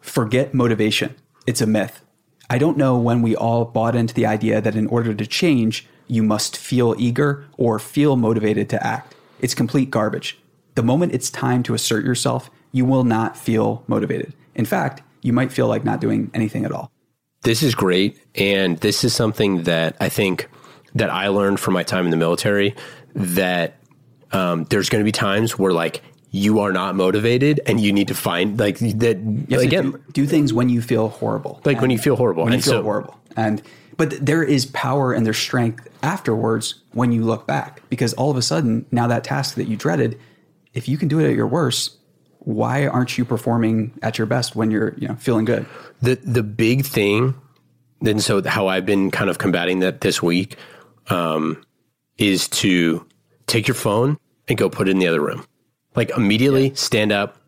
Forget 0.00 0.54
motivation. 0.54 1.14
It's 1.46 1.60
a 1.60 1.66
myth. 1.66 2.02
I 2.50 2.58
don't 2.58 2.76
know 2.76 2.98
when 2.98 3.22
we 3.22 3.34
all 3.34 3.64
bought 3.64 3.96
into 3.96 4.14
the 4.14 4.26
idea 4.26 4.60
that 4.60 4.76
in 4.76 4.86
order 4.88 5.14
to 5.14 5.26
change, 5.26 5.86
you 6.06 6.22
must 6.22 6.56
feel 6.56 6.94
eager 6.98 7.46
or 7.56 7.78
feel 7.78 8.16
motivated 8.16 8.68
to 8.70 8.86
act. 8.86 9.14
It's 9.40 9.54
complete 9.54 9.90
garbage. 9.90 10.38
The 10.74 10.82
moment 10.82 11.14
it's 11.14 11.30
time 11.30 11.62
to 11.64 11.74
assert 11.74 12.04
yourself, 12.04 12.50
you 12.72 12.84
will 12.84 13.04
not 13.04 13.36
feel 13.36 13.82
motivated. 13.86 14.34
In 14.54 14.64
fact, 14.64 15.02
you 15.22 15.32
might 15.32 15.52
feel 15.52 15.68
like 15.68 15.84
not 15.84 16.00
doing 16.00 16.30
anything 16.34 16.64
at 16.64 16.72
all. 16.72 16.90
This 17.42 17.62
is 17.62 17.74
great. 17.74 18.18
And 18.34 18.78
this 18.78 19.04
is 19.04 19.14
something 19.14 19.62
that 19.64 19.96
I 20.00 20.08
think 20.08 20.48
that 20.94 21.10
I 21.10 21.28
learned 21.28 21.60
from 21.60 21.74
my 21.74 21.82
time 21.82 22.04
in 22.04 22.10
the 22.10 22.16
military 22.16 22.74
that 23.14 23.78
um, 24.34 24.64
there's 24.64 24.88
going 24.88 25.00
to 25.00 25.04
be 25.04 25.12
times 25.12 25.58
where 25.58 25.72
like 25.72 26.02
you 26.30 26.58
are 26.58 26.72
not 26.72 26.96
motivated 26.96 27.60
and 27.66 27.80
you 27.80 27.92
need 27.92 28.08
to 28.08 28.14
find 28.14 28.58
like 28.58 28.78
that 28.78 29.16
again 29.50 29.92
do, 29.92 30.02
do, 30.12 30.26
things 30.26 30.52
when 30.52 30.68
you 30.68 30.82
feel 30.82 31.08
horrible. 31.08 31.60
Like 31.64 31.80
when 31.80 31.90
you 31.90 31.98
feel 31.98 32.16
horrible. 32.16 32.44
When 32.44 32.52
you 32.52 32.60
feel 32.60 32.72
so, 32.72 32.82
horrible. 32.82 33.18
And 33.36 33.62
but 33.96 34.10
there 34.24 34.42
is 34.42 34.66
power 34.66 35.12
and 35.12 35.24
there's 35.24 35.38
strength 35.38 35.88
afterwards 36.02 36.74
when 36.92 37.12
you 37.12 37.22
look 37.22 37.46
back. 37.46 37.88
Because 37.88 38.12
all 38.14 38.32
of 38.32 38.36
a 38.36 38.42
sudden 38.42 38.84
now 38.90 39.06
that 39.06 39.22
task 39.22 39.54
that 39.54 39.68
you 39.68 39.76
dreaded 39.76 40.18
if 40.72 40.88
you 40.88 40.98
can 40.98 41.06
do 41.06 41.20
it 41.20 41.28
at 41.28 41.36
your 41.36 41.46
worst 41.46 41.96
why 42.40 42.86
aren't 42.86 43.16
you 43.16 43.24
performing 43.24 43.96
at 44.02 44.18
your 44.18 44.26
best 44.26 44.54
when 44.54 44.70
you're 44.70 44.94
you 44.98 45.06
know 45.06 45.14
feeling 45.14 45.44
good? 45.44 45.64
The 46.02 46.16
the 46.16 46.42
big 46.42 46.84
thing 46.84 47.34
and 48.04 48.22
so 48.22 48.42
how 48.42 48.66
i've 48.66 48.84
been 48.84 49.10
kind 49.10 49.30
of 49.30 49.38
combating 49.38 49.78
that 49.78 50.00
this 50.00 50.20
week 50.20 50.56
um, 51.08 51.62
is 52.18 52.48
to 52.48 53.06
take 53.46 53.68
your 53.68 53.74
phone 53.74 54.18
and 54.48 54.58
go 54.58 54.68
put 54.68 54.88
it 54.88 54.92
in 54.92 54.98
the 54.98 55.06
other 55.06 55.20
room. 55.20 55.46
Like 55.96 56.10
immediately 56.16 56.68
yeah. 56.68 56.74
stand 56.74 57.12
up, 57.12 57.38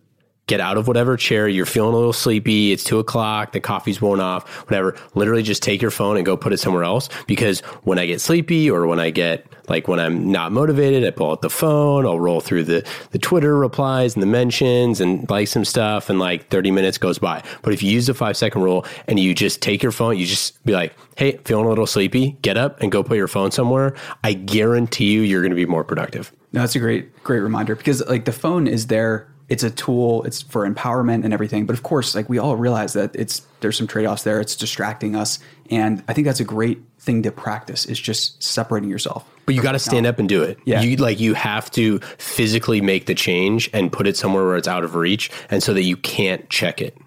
get 0.47 0.61
out 0.61 0.77
of 0.77 0.87
whatever 0.87 1.17
chair 1.17 1.49
you're 1.49 1.67
feeling 1.67 1.95
a 1.95 1.97
little 1.97 2.13
sleepy. 2.13 2.73
It's 2.73 2.85
two 2.85 2.99
o'clock. 2.99 3.53
The 3.53 3.61
coffee's 3.61 4.01
worn 4.01 4.21
off. 4.21 4.49
Whatever. 4.69 4.97
Literally, 5.15 5.43
just 5.43 5.63
take 5.63 5.83
your 5.83 5.91
phone 5.91 6.17
and 6.17 6.25
go 6.25 6.37
put 6.37 6.53
it 6.53 6.59
somewhere 6.59 6.85
else. 6.85 7.09
Because 7.27 7.61
when 7.83 7.99
I 7.99 8.07
get 8.07 8.21
sleepy 8.21 8.71
or 8.71 8.87
when 8.87 9.01
I 9.01 9.11
get 9.11 9.47
like 9.69 9.89
when 9.89 9.99
I'm 9.99 10.31
not 10.31 10.53
motivated, 10.53 11.05
I 11.05 11.11
pull 11.11 11.33
out 11.33 11.43
the 11.43 11.51
phone. 11.51 12.07
I'll 12.07 12.21
roll 12.21 12.41
through 12.41 12.65
the 12.65 12.87
the 13.11 13.19
Twitter 13.19 13.57
replies 13.57 14.15
and 14.15 14.23
the 14.23 14.27
mentions 14.27 15.01
and 15.01 15.29
like 15.29 15.49
some 15.49 15.65
stuff, 15.65 16.09
and 16.09 16.19
like 16.19 16.49
30 16.49 16.71
minutes 16.71 16.99
goes 16.99 17.19
by. 17.19 17.43
But 17.63 17.73
if 17.73 17.83
you 17.83 17.91
use 17.91 18.07
the 18.07 18.15
five 18.15 18.37
second 18.37 18.63
rule 18.63 18.87
and 19.09 19.19
you 19.19 19.35
just 19.35 19.61
take 19.61 19.83
your 19.83 19.93
phone, 19.93 20.17
you 20.17 20.27
just 20.27 20.65
be 20.65 20.73
like, 20.73 20.95
"Hey, 21.17 21.39
feeling 21.45 21.67
a 21.67 21.69
little 21.69 21.87
sleepy. 21.87 22.37
Get 22.43 22.57
up 22.57 22.81
and 22.81 22.93
go 22.93 23.03
put 23.03 23.17
your 23.17 23.29
phone 23.29 23.51
somewhere." 23.51 23.95
I 24.23 24.35
guarantee 24.35 25.13
you, 25.13 25.23
you're 25.23 25.43
going 25.43 25.51
to 25.51 25.57
be 25.57 25.67
more 25.67 25.85
productive. 25.85 26.33
No, 26.57 26.63
that's 26.63 26.75
a 26.75 26.81
great 26.81 27.23
great 27.23 27.41
reminder 27.41 27.77
because 27.77 28.05
like 28.07 28.25
the 28.25 28.33
phone 28.33 28.67
is 28.67 28.89
there. 28.89 29.29
It's 29.49 29.63
a 29.63 29.71
tool. 29.71 30.25
It's 30.25 30.43
for 30.43 30.69
empowerment 30.69 31.23
and 31.25 31.33
everything. 31.33 31.67
But 31.67 31.75
of 31.75 31.83
course 31.85 32.15
like 32.15 32.29
we 32.29 32.39
all 32.39 32.57
realize 32.57 32.95
that 32.95 33.15
it's 33.15 33.47
there's 33.61 33.77
some 33.77 33.87
trade-offs 33.87 34.25
there. 34.25 34.41
It's 34.41 34.57
distracting 34.57 35.15
us. 35.15 35.39
And 35.71 36.03
i 36.09 36.13
think 36.13 36.27
that's 36.27 36.41
a 36.41 36.45
great 36.45 36.81
thing 36.99 37.23
to 37.23 37.31
practice 37.31 37.85
is 37.87 38.01
just 38.01 38.43
separating 38.43 38.89
yourself 38.89 39.25
but 39.47 39.55
you 39.55 39.63
got 39.63 39.73
to 39.73 39.79
stand 39.79 40.07
up 40.07 40.19
and 40.19 40.29
do 40.29 40.43
it. 40.43 40.59
Yeah. 40.65 40.83
You 40.83 40.97
like 40.97 41.21
you 41.21 41.35
have 41.35 41.71
to 41.73 42.01
physically 42.19 42.81
make 42.81 43.07
the 43.07 43.15
change 43.15 43.71
and 43.73 43.93
put 43.93 44.09
it 44.09 44.17
somewhere 44.17 44.45
where 44.45 44.57
it's 44.57 44.67
out 44.67 44.83
of 44.83 44.97
reach 44.97 45.31
and 45.49 45.63
so 45.63 45.73
that 45.73 45.85
you 45.85 45.97
can't 45.97 46.51
check 46.51 46.83
it. 46.83 46.99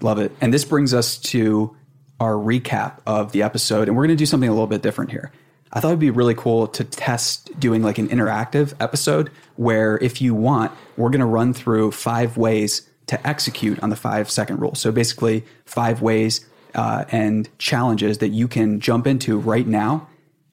Love 0.00 0.18
it. 0.18 0.32
And 0.40 0.52
this 0.52 0.64
brings 0.64 0.92
us 0.92 1.18
to 1.18 1.74
our 2.18 2.32
recap 2.32 2.98
of 3.06 3.30
the 3.30 3.44
episode. 3.44 3.86
And 3.86 3.96
we're 3.96 4.06
going 4.06 4.16
to 4.16 4.20
do 4.20 4.26
something 4.26 4.48
a 4.48 4.52
little 4.52 4.66
bit 4.66 4.82
different 4.82 5.12
here 5.12 5.30
I 5.72 5.80
thought 5.80 5.88
it'd 5.88 5.98
be 5.98 6.10
really 6.10 6.34
cool 6.34 6.68
to 6.68 6.84
test 6.84 7.58
doing 7.58 7.82
like 7.82 7.98
an 7.98 8.08
interactive 8.08 8.74
episode 8.80 9.30
where 9.56 9.98
if 9.98 10.20
you 10.20 10.34
want, 10.34 10.72
we're 10.96 11.10
going 11.10 11.20
to 11.20 11.26
run 11.26 11.52
through 11.52 11.92
five 11.92 12.36
ways 12.36 12.88
to 13.06 13.26
execute 13.26 13.82
on 13.82 13.90
the 13.90 13.96
five 13.96 14.30
second 14.30 14.60
rule. 14.60 14.74
So 14.74 14.92
basically, 14.92 15.44
five 15.64 16.02
ways 16.02 16.44
uh, 16.74 17.04
and 17.10 17.48
challenges 17.58 18.18
that 18.18 18.28
you 18.28 18.48
can 18.48 18.80
jump 18.80 19.06
into 19.06 19.38
right 19.38 19.66
now. 19.66 20.08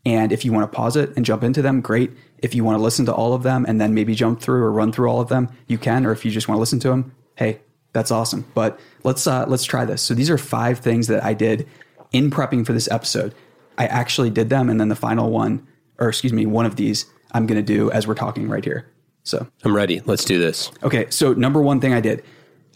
And 0.06 0.32
if 0.32 0.44
you 0.44 0.52
want 0.52 0.70
to 0.70 0.76
pause 0.76 0.96
it 0.96 1.16
and 1.16 1.26
jump 1.26 1.44
into 1.44 1.62
them, 1.62 1.82
great. 1.82 2.12
If 2.40 2.54
you 2.54 2.64
want 2.64 2.78
to 2.78 2.84
listen 2.84 3.06
to 3.06 3.14
all 3.14 3.34
of 3.34 3.44
them 3.44 3.66
and 3.68 3.80
then 3.80 3.94
maybe 3.94 4.16
jump 4.16 4.42
through 4.42 4.64
or 4.64 4.72
run 4.72 4.92
through 4.92 5.10
all 5.10 5.22
of 5.22 5.30
them, 5.30 5.50
you 5.68 5.78
can. 5.78 6.06
Or 6.06 6.12
if 6.12 6.26
you 6.26 6.32
just 6.32 6.48
want 6.48 6.58
to 6.58 6.60
listen 6.60 6.80
to 6.82 6.90
them, 6.90 7.16
hey, 7.36 7.60
that's 7.94 8.12
awesome. 8.12 8.46
But 8.54 8.80
let's 9.04 9.26
uh, 9.28 9.46
let's 9.48 9.64
try 9.64 9.86
this. 9.86 10.02
So 10.02 10.14
these 10.14 10.30
are 10.30 10.38
five 10.38 10.80
things 10.80 11.08
that 11.08 11.24
I 11.24 11.34
did 11.34 11.68
in 12.12 12.30
prepping 12.30 12.66
for 12.66 12.74
this 12.74 12.90
episode. 12.92 13.34
I 13.78 13.88
actually 13.88 14.30
did 14.30 14.50
them, 14.50 14.70
and 14.70 14.80
then 14.80 14.90
the 14.90 14.96
final 14.96 15.32
one, 15.32 15.66
or 16.00 16.10
excuse 16.10 16.34
me, 16.34 16.46
one 16.46 16.66
of 16.66 16.76
these, 16.76 17.06
I'm 17.32 17.48
going 17.48 17.64
to 17.64 17.66
do 17.66 17.92
as 17.92 18.08
we're 18.08 18.14
talking 18.14 18.48
right 18.48 18.64
here. 18.64 18.90
So 19.24 19.48
I'm 19.64 19.76
ready. 19.76 20.02
Let's 20.06 20.26
do 20.26 20.38
this. 20.38 20.72
Okay. 20.84 21.10
So 21.10 21.34
number 21.34 21.62
one 21.62 21.80
thing 21.80 21.94
I 21.94 22.02
did, 22.02 22.24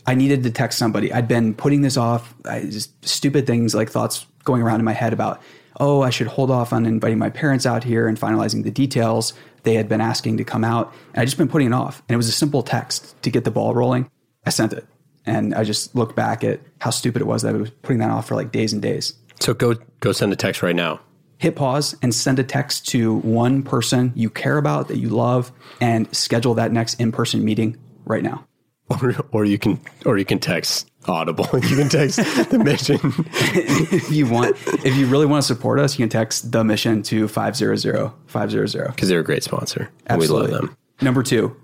I 0.06 0.16
needed 0.16 0.44
to 0.44 0.52
text 0.52 0.80
somebody. 0.80 1.12
I'd 1.12 1.28
been 1.28 1.54
putting 1.54 1.82
this 1.82 1.98
off. 1.98 2.34
I 2.46 2.62
just 2.62 3.06
stupid 3.06 3.46
things 3.46 3.76
like 3.76 3.90
thoughts 3.90 4.26
going 4.46 4.62
around 4.62 4.80
in 4.80 4.86
my 4.86 4.94
head 4.94 5.12
about 5.12 5.42
oh, 5.80 6.02
I 6.02 6.10
should 6.10 6.28
hold 6.28 6.52
off 6.52 6.74
on 6.74 6.86
inviting 6.86 7.20
my 7.20 7.30
parents 7.30 7.66
out 7.66 7.84
here 7.84 8.08
and 8.08 8.20
finalizing 8.20 8.64
the 8.64 8.72
details. 8.72 9.34
They 9.64 9.76
had 9.76 9.88
been 9.88 10.02
asking 10.02 10.38
to 10.38 10.44
come 10.44 10.64
out, 10.64 10.94
and 11.14 11.22
I 11.22 11.26
just 11.26 11.38
been 11.38 11.48
putting 11.48 11.68
it 11.68 11.74
off. 11.74 12.02
And 12.08 12.14
it 12.14 12.18
was 12.18 12.28
a 12.28 12.34
simple 12.34 12.64
text 12.64 13.22
to 13.24 13.30
get 13.30 13.44
the 13.44 13.52
ball 13.52 13.74
rolling. 13.74 14.10
I 14.46 14.50
sent 14.50 14.74
it, 14.74 14.86
and 15.26 15.54
I 15.54 15.64
just 15.64 15.94
look 15.96 16.16
back 16.16 16.44
at 16.44 16.62
how 16.82 16.90
stupid 16.90 17.22
it 17.22 17.26
was 17.26 17.42
that 17.44 17.54
I 17.54 17.58
was 17.58 17.70
putting 17.70 18.00
that 18.00 18.10
off 18.10 18.28
for 18.28 18.36
like 18.36 18.52
days 18.52 18.74
and 18.74 18.82
days. 18.82 19.14
So 19.40 19.54
go 19.54 19.76
go 20.00 20.12
send 20.12 20.34
a 20.34 20.36
text 20.36 20.62
right 20.62 20.76
now. 20.76 21.00
Hit 21.38 21.56
pause 21.56 21.96
and 22.02 22.14
send 22.14 22.40
a 22.40 22.44
text 22.44 22.88
to 22.90 23.18
one 23.18 23.62
person 23.62 24.12
you 24.16 24.30
care 24.30 24.58
about 24.58 24.88
that 24.88 24.98
you 24.98 25.10
love, 25.10 25.52
and 25.80 26.14
schedule 26.16 26.56
that 26.56 26.72
next 26.72 27.00
in 27.00 27.12
person 27.12 27.46
meeting 27.46 27.78
right 28.06 28.24
now. 28.24 28.46
Or, 28.90 29.14
or 29.32 29.46
you 29.46 29.60
can 29.60 29.80
or 30.06 30.18
you 30.18 30.26
can 30.26 30.40
text 30.40 30.90
Audible. 31.08 31.48
You 31.54 31.76
can 31.76 31.90
text 31.90 32.18
the 32.50 32.60
mission. 32.60 33.00
if 33.04 34.12
you 34.12 34.28
want, 34.28 34.58
if 34.86 34.96
you 34.96 35.08
really 35.08 35.26
want 35.26 35.42
to 35.44 35.48
support 35.48 35.80
us, 35.80 35.98
you 35.98 36.04
can 36.04 36.10
text 36.10 36.52
the 36.52 36.64
mission 36.64 37.02
to 37.04 37.28
500 37.28 38.12
500. 38.28 38.88
Because 38.88 39.10
they're 39.10 39.20
a 39.20 39.24
great 39.24 39.44
sponsor. 39.44 39.90
And 40.08 40.20
we 40.20 40.28
love 40.28 40.50
them. 40.50 40.76
Number 41.02 41.24
two. 41.24 41.56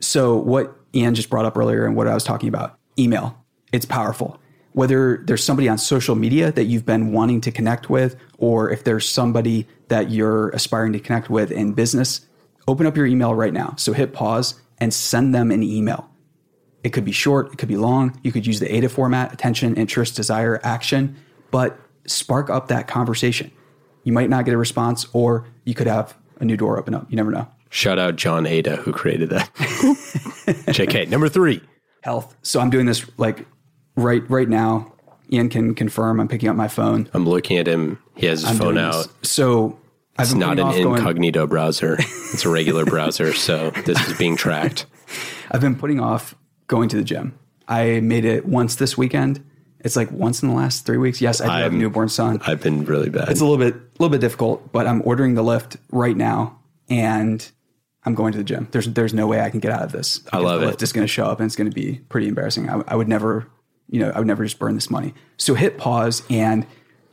So 0.00 0.36
what 0.36 0.76
Ian 0.94 1.14
just 1.14 1.30
brought 1.30 1.44
up 1.44 1.56
earlier 1.56 1.84
and 1.84 1.94
what 1.94 2.08
I 2.08 2.14
was 2.14 2.24
talking 2.24 2.48
about, 2.48 2.78
email. 2.98 3.36
It's 3.72 3.84
powerful. 3.84 4.40
Whether 4.72 5.22
there's 5.26 5.42
somebody 5.42 5.68
on 5.68 5.78
social 5.78 6.14
media 6.14 6.52
that 6.52 6.64
you've 6.64 6.86
been 6.86 7.12
wanting 7.12 7.40
to 7.42 7.50
connect 7.50 7.90
with, 7.90 8.16
or 8.38 8.70
if 8.70 8.84
there's 8.84 9.08
somebody 9.08 9.66
that 9.88 10.10
you're 10.10 10.50
aspiring 10.50 10.92
to 10.92 11.00
connect 11.00 11.28
with 11.28 11.50
in 11.50 11.72
business, 11.72 12.26
open 12.68 12.86
up 12.86 12.96
your 12.96 13.06
email 13.06 13.34
right 13.34 13.52
now. 13.52 13.74
So 13.76 13.92
hit 13.92 14.12
pause 14.12 14.60
and 14.78 14.94
send 14.94 15.34
them 15.34 15.50
an 15.50 15.62
email 15.62 16.10
it 16.82 16.90
could 16.90 17.04
be 17.04 17.12
short, 17.12 17.52
it 17.52 17.58
could 17.58 17.68
be 17.68 17.76
long. 17.76 18.18
You 18.22 18.32
could 18.32 18.46
use 18.46 18.60
the 18.60 18.74
AIDA 18.74 18.88
format 18.88 19.32
attention, 19.32 19.74
interest, 19.76 20.16
desire, 20.16 20.60
action, 20.62 21.16
but 21.50 21.78
spark 22.06 22.48
up 22.48 22.68
that 22.68 22.88
conversation. 22.88 23.50
You 24.04 24.12
might 24.12 24.30
not 24.30 24.44
get 24.44 24.54
a 24.54 24.58
response, 24.58 25.06
or 25.12 25.46
you 25.64 25.74
could 25.74 25.86
have 25.86 26.16
a 26.40 26.44
new 26.44 26.56
door 26.56 26.78
open 26.78 26.94
up. 26.94 27.06
You 27.10 27.16
never 27.16 27.30
know. 27.30 27.46
Shout 27.68 27.98
out 27.98 28.16
John 28.16 28.46
Ada 28.46 28.76
who 28.76 28.92
created 28.92 29.30
that. 29.30 29.52
JK. 29.54 31.08
Number 31.08 31.28
three. 31.28 31.60
Health. 32.02 32.34
So 32.42 32.60
I'm 32.60 32.70
doing 32.70 32.86
this 32.86 33.08
like 33.18 33.46
right 33.96 34.28
right 34.30 34.48
now. 34.48 34.92
Ian 35.32 35.48
can 35.48 35.74
confirm. 35.74 36.18
I'm 36.20 36.28
picking 36.28 36.48
up 36.48 36.56
my 36.56 36.68
phone. 36.68 37.08
I'm 37.12 37.24
looking 37.24 37.56
at 37.56 37.68
him. 37.68 38.02
He 38.16 38.26
has 38.26 38.40
his 38.42 38.50
I'm 38.50 38.56
phone 38.56 38.78
out. 38.78 39.06
This. 39.20 39.30
So 39.30 39.78
it's 40.18 40.34
not 40.34 40.58
an 40.58 40.68
incognito 40.74 41.40
going... 41.40 41.48
browser. 41.48 41.96
It's 42.32 42.44
a 42.44 42.48
regular 42.48 42.84
browser. 42.84 43.32
So 43.32 43.70
this 43.70 44.08
is 44.08 44.18
being 44.18 44.36
tracked. 44.36 44.86
I've 45.50 45.60
been 45.60 45.76
putting 45.76 46.00
off 46.00 46.34
going 46.66 46.88
to 46.90 46.96
the 46.96 47.04
gym. 47.04 47.38
I 47.68 48.00
made 48.00 48.24
it 48.24 48.46
once 48.46 48.76
this 48.76 48.98
weekend. 48.98 49.44
It's 49.80 49.96
like 49.96 50.10
once 50.10 50.42
in 50.42 50.48
the 50.48 50.54
last 50.54 50.84
three 50.84 50.98
weeks. 50.98 51.20
Yes, 51.20 51.40
I 51.40 51.46
do 51.46 51.62
have 51.62 51.72
a 51.72 51.76
newborn 51.76 52.08
son. 52.08 52.40
I've 52.46 52.62
been 52.62 52.84
really 52.84 53.08
bad. 53.08 53.30
It's 53.30 53.40
a 53.40 53.44
little 53.44 53.58
bit, 53.58 53.74
a 53.74 53.80
little 53.98 54.10
bit 54.10 54.20
difficult, 54.20 54.72
but 54.72 54.86
I'm 54.86 55.02
ordering 55.04 55.34
the 55.34 55.42
Lyft 55.42 55.76
right 55.90 56.16
now, 56.16 56.58
and 56.88 57.50
I'm 58.04 58.14
going 58.14 58.32
to 58.32 58.38
the 58.38 58.44
gym. 58.44 58.68
There's, 58.72 58.86
there's 58.86 59.14
no 59.14 59.26
way 59.26 59.40
I 59.40 59.48
can 59.48 59.60
get 59.60 59.72
out 59.72 59.82
of 59.82 59.92
this. 59.92 60.20
I 60.32 60.38
love 60.38 60.60
the 60.60 60.68
it. 60.68 60.76
Lyft 60.76 60.82
is 60.82 60.92
going 60.92 61.04
to 61.04 61.12
show 61.12 61.26
up, 61.26 61.40
and 61.40 61.46
it's 61.46 61.56
going 61.56 61.70
to 61.70 61.74
be 61.74 62.00
pretty 62.10 62.28
embarrassing. 62.28 62.68
I, 62.68 62.82
I 62.88 62.94
would 62.94 63.08
never, 63.08 63.46
you 63.90 64.00
know, 64.00 64.10
I 64.14 64.18
would 64.18 64.26
never 64.26 64.44
just 64.44 64.58
burn 64.58 64.74
this 64.74 64.90
money. 64.90 65.14
So 65.36 65.54
hit 65.54 65.76
pause 65.76 66.22
and 66.30 66.66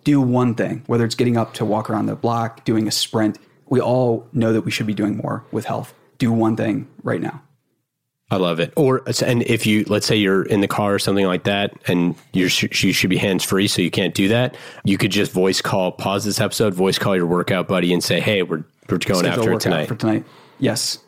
do 0.04 0.22
one 0.22 0.56
thing. 0.56 0.84
Whether 0.88 1.06
it's 1.06 1.16
getting 1.16 1.36
up 1.36 1.54
to 1.56 1.66
walk 1.66 1.90
around 1.90 2.06
the 2.06 2.16
block, 2.16 2.64
doing 2.64 2.88
a 2.88 2.92
sprint. 2.92 3.40
We 3.70 3.82
all 3.82 4.28
know 4.32 4.54
that 4.54 4.62
we 4.62 4.72
should 4.72 4.88
be 4.88 4.94
doing 4.94 5.18
more 5.18 5.44
with 5.52 5.66
health. 5.66 5.94
Do 6.18 6.32
one 6.32 6.56
thing 6.56 6.88
right 7.04 7.22
now. 7.22 7.42
I 8.30 8.38
love 8.38 8.60
it. 8.60 8.74
Or 8.76 9.04
and 9.26 9.44
if 9.44 9.66
you 9.66 9.86
let's 9.88 10.06
say 10.06 10.16
you're 10.16 10.44
in 10.44 10.60
the 10.62 10.68
car 10.68 10.94
or 10.94 11.00
something 11.00 11.26
like 11.26 11.46
that, 11.46 11.74
and 11.88 12.14
you 12.34 12.44
you 12.44 12.94
should 12.94 13.10
be 13.10 13.18
hands 13.18 13.44
free, 13.44 13.68
so 13.68 13.82
you 13.82 13.92
can't 13.92 14.14
do 14.14 14.28
that. 14.28 14.56
You 14.84 14.98
could 14.98 15.12
just 15.12 15.32
voice 15.32 15.62
call, 15.62 15.94
pause 15.94 16.26
this 16.26 16.42
episode, 16.42 16.74
voice 16.74 17.00
call 17.00 17.16
your 17.16 17.26
workout 17.26 17.68
buddy, 17.70 17.94
and 17.94 18.04
say, 18.04 18.20
"Hey, 18.20 18.44
we're 18.44 18.66
we're 18.90 18.98
going 18.98 19.20
Schedule 19.20 19.30
after 19.30 19.54
it 19.54 19.60
tonight." 19.62 19.88
For 19.88 19.96
tonight, 19.96 20.26
yes. 20.60 21.00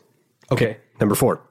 Okay. 0.50 0.70
okay. 0.70 0.76
Number 0.98 1.14
four. 1.14 1.42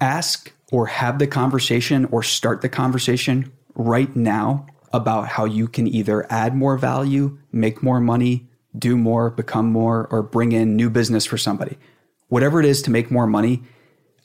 Ask 0.00 0.52
or 0.70 0.86
have 0.86 1.18
the 1.18 1.26
conversation 1.26 2.04
or 2.06 2.22
start 2.22 2.60
the 2.60 2.68
conversation 2.68 3.50
right 3.74 4.14
now 4.14 4.66
about 4.92 5.28
how 5.28 5.44
you 5.44 5.66
can 5.66 5.86
either 5.88 6.26
add 6.30 6.54
more 6.54 6.76
value, 6.76 7.38
make 7.52 7.82
more 7.82 8.00
money, 8.00 8.48
do 8.78 8.96
more, 8.96 9.30
become 9.30 9.66
more, 9.66 10.06
or 10.10 10.22
bring 10.22 10.52
in 10.52 10.76
new 10.76 10.88
business 10.88 11.24
for 11.24 11.36
somebody. 11.36 11.76
Whatever 12.28 12.60
it 12.60 12.66
is 12.66 12.82
to 12.82 12.90
make 12.90 13.10
more 13.10 13.26
money 13.26 13.62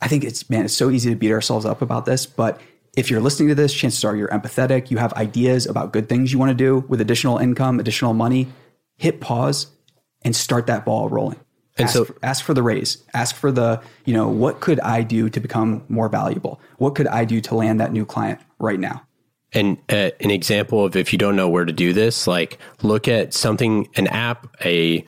I 0.01 0.07
think 0.07 0.23
it's, 0.23 0.49
man, 0.49 0.65
it's 0.65 0.73
so 0.73 0.89
easy 0.89 1.09
to 1.09 1.15
beat 1.15 1.31
ourselves 1.31 1.65
up 1.65 1.81
about 1.81 2.05
this, 2.05 2.25
but 2.25 2.61
if 2.95 3.09
you're 3.11 3.21
listening 3.21 3.49
to 3.49 3.55
this, 3.55 3.73
chances 3.73 4.03
are 4.03 4.15
you're 4.15 4.29
empathetic, 4.29 4.89
you 4.89 4.97
have 4.97 5.13
ideas 5.13 5.65
about 5.65 5.93
good 5.93 6.09
things 6.09 6.31
you 6.31 6.39
want 6.39 6.49
to 6.49 6.55
do 6.55 6.85
with 6.87 7.01
additional 7.01 7.37
income, 7.37 7.79
additional 7.79 8.13
money. 8.13 8.47
Hit 8.97 9.21
pause 9.21 9.67
and 10.23 10.35
start 10.35 10.67
that 10.67 10.85
ball 10.85 11.07
rolling. 11.07 11.39
And 11.77 11.85
ask 11.85 11.93
so 11.93 12.05
for, 12.05 12.15
ask 12.23 12.43
for 12.43 12.53
the 12.53 12.63
raise. 12.63 13.03
Ask 13.13 13.35
for 13.35 13.51
the, 13.51 13.81
you 14.05 14.13
know, 14.13 14.27
what 14.27 14.59
could 14.59 14.79
I 14.81 15.03
do 15.03 15.29
to 15.29 15.39
become 15.39 15.83
more 15.87 16.09
valuable? 16.09 16.59
What 16.77 16.95
could 16.95 17.07
I 17.07 17.25
do 17.25 17.39
to 17.41 17.55
land 17.55 17.79
that 17.79 17.93
new 17.93 18.05
client 18.05 18.41
right 18.57 18.79
now? 18.79 19.05
And 19.51 19.77
uh, 19.89 20.11
an 20.19 20.29
example 20.29 20.85
of 20.85 20.95
if 20.95 21.11
you 21.11 21.17
don't 21.17 21.35
know 21.35 21.49
where 21.49 21.65
to 21.65 21.73
do 21.73 21.91
this, 21.91 22.27
like 22.27 22.59
look 22.83 23.07
at 23.07 23.33
something, 23.33 23.89
an 23.95 24.07
app, 24.07 24.55
a 24.63 25.01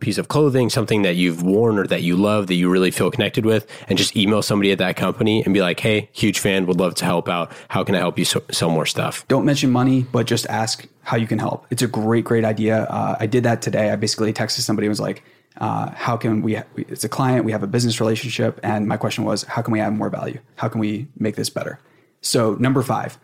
piece 0.00 0.18
of 0.18 0.28
clothing, 0.28 0.68
something 0.68 1.02
that 1.02 1.14
you've 1.14 1.42
worn 1.42 1.78
or 1.78 1.86
that 1.86 2.02
you 2.02 2.16
love 2.16 2.48
that 2.48 2.54
you 2.54 2.68
really 2.68 2.90
feel 2.90 3.10
connected 3.10 3.46
with, 3.46 3.68
and 3.88 3.96
just 3.96 4.16
email 4.16 4.42
somebody 4.42 4.72
at 4.72 4.78
that 4.78 4.96
company 4.96 5.44
and 5.44 5.54
be 5.54 5.60
like, 5.60 5.78
"Hey, 5.78 6.08
huge 6.12 6.40
fan, 6.40 6.66
would 6.66 6.78
love 6.78 6.96
to 6.96 7.04
help 7.04 7.28
out. 7.28 7.52
How 7.68 7.84
can 7.84 7.94
I 7.94 7.98
help 7.98 8.18
you 8.18 8.24
so- 8.24 8.42
sell 8.50 8.70
more 8.70 8.86
stuff?" 8.86 9.24
Don't 9.28 9.44
mention 9.44 9.70
money, 9.70 10.06
but 10.10 10.26
just 10.26 10.46
ask 10.48 10.86
how 11.02 11.16
you 11.16 11.28
can 11.28 11.38
help. 11.38 11.66
It's 11.70 11.82
a 11.82 11.88
great, 11.88 12.24
great 12.24 12.44
idea. 12.44 12.84
Uh, 12.84 13.16
I 13.20 13.26
did 13.26 13.44
that 13.44 13.62
today. 13.62 13.90
I 13.90 13.96
basically 13.96 14.32
texted 14.32 14.60
somebody 14.60 14.86
and 14.86 14.90
was 14.90 15.00
like, 15.00 15.22
uh, 15.60 15.90
"How 15.94 16.16
can 16.16 16.42
we? 16.42 16.58
It's 16.76 17.04
a 17.04 17.08
client. 17.08 17.44
We 17.44 17.52
have 17.52 17.62
a 17.62 17.68
business 17.68 18.00
relationship, 18.00 18.58
and 18.64 18.88
my 18.88 18.96
question 18.96 19.22
was, 19.22 19.44
how 19.44 19.62
can 19.62 19.72
we 19.72 19.78
add 19.78 19.92
more 19.96 20.10
value? 20.10 20.40
How 20.56 20.68
can 20.68 20.80
we 20.80 21.06
make 21.16 21.36
this 21.36 21.48
better?" 21.48 21.78
So 22.22 22.56
number 22.58 22.82
five 22.82 23.18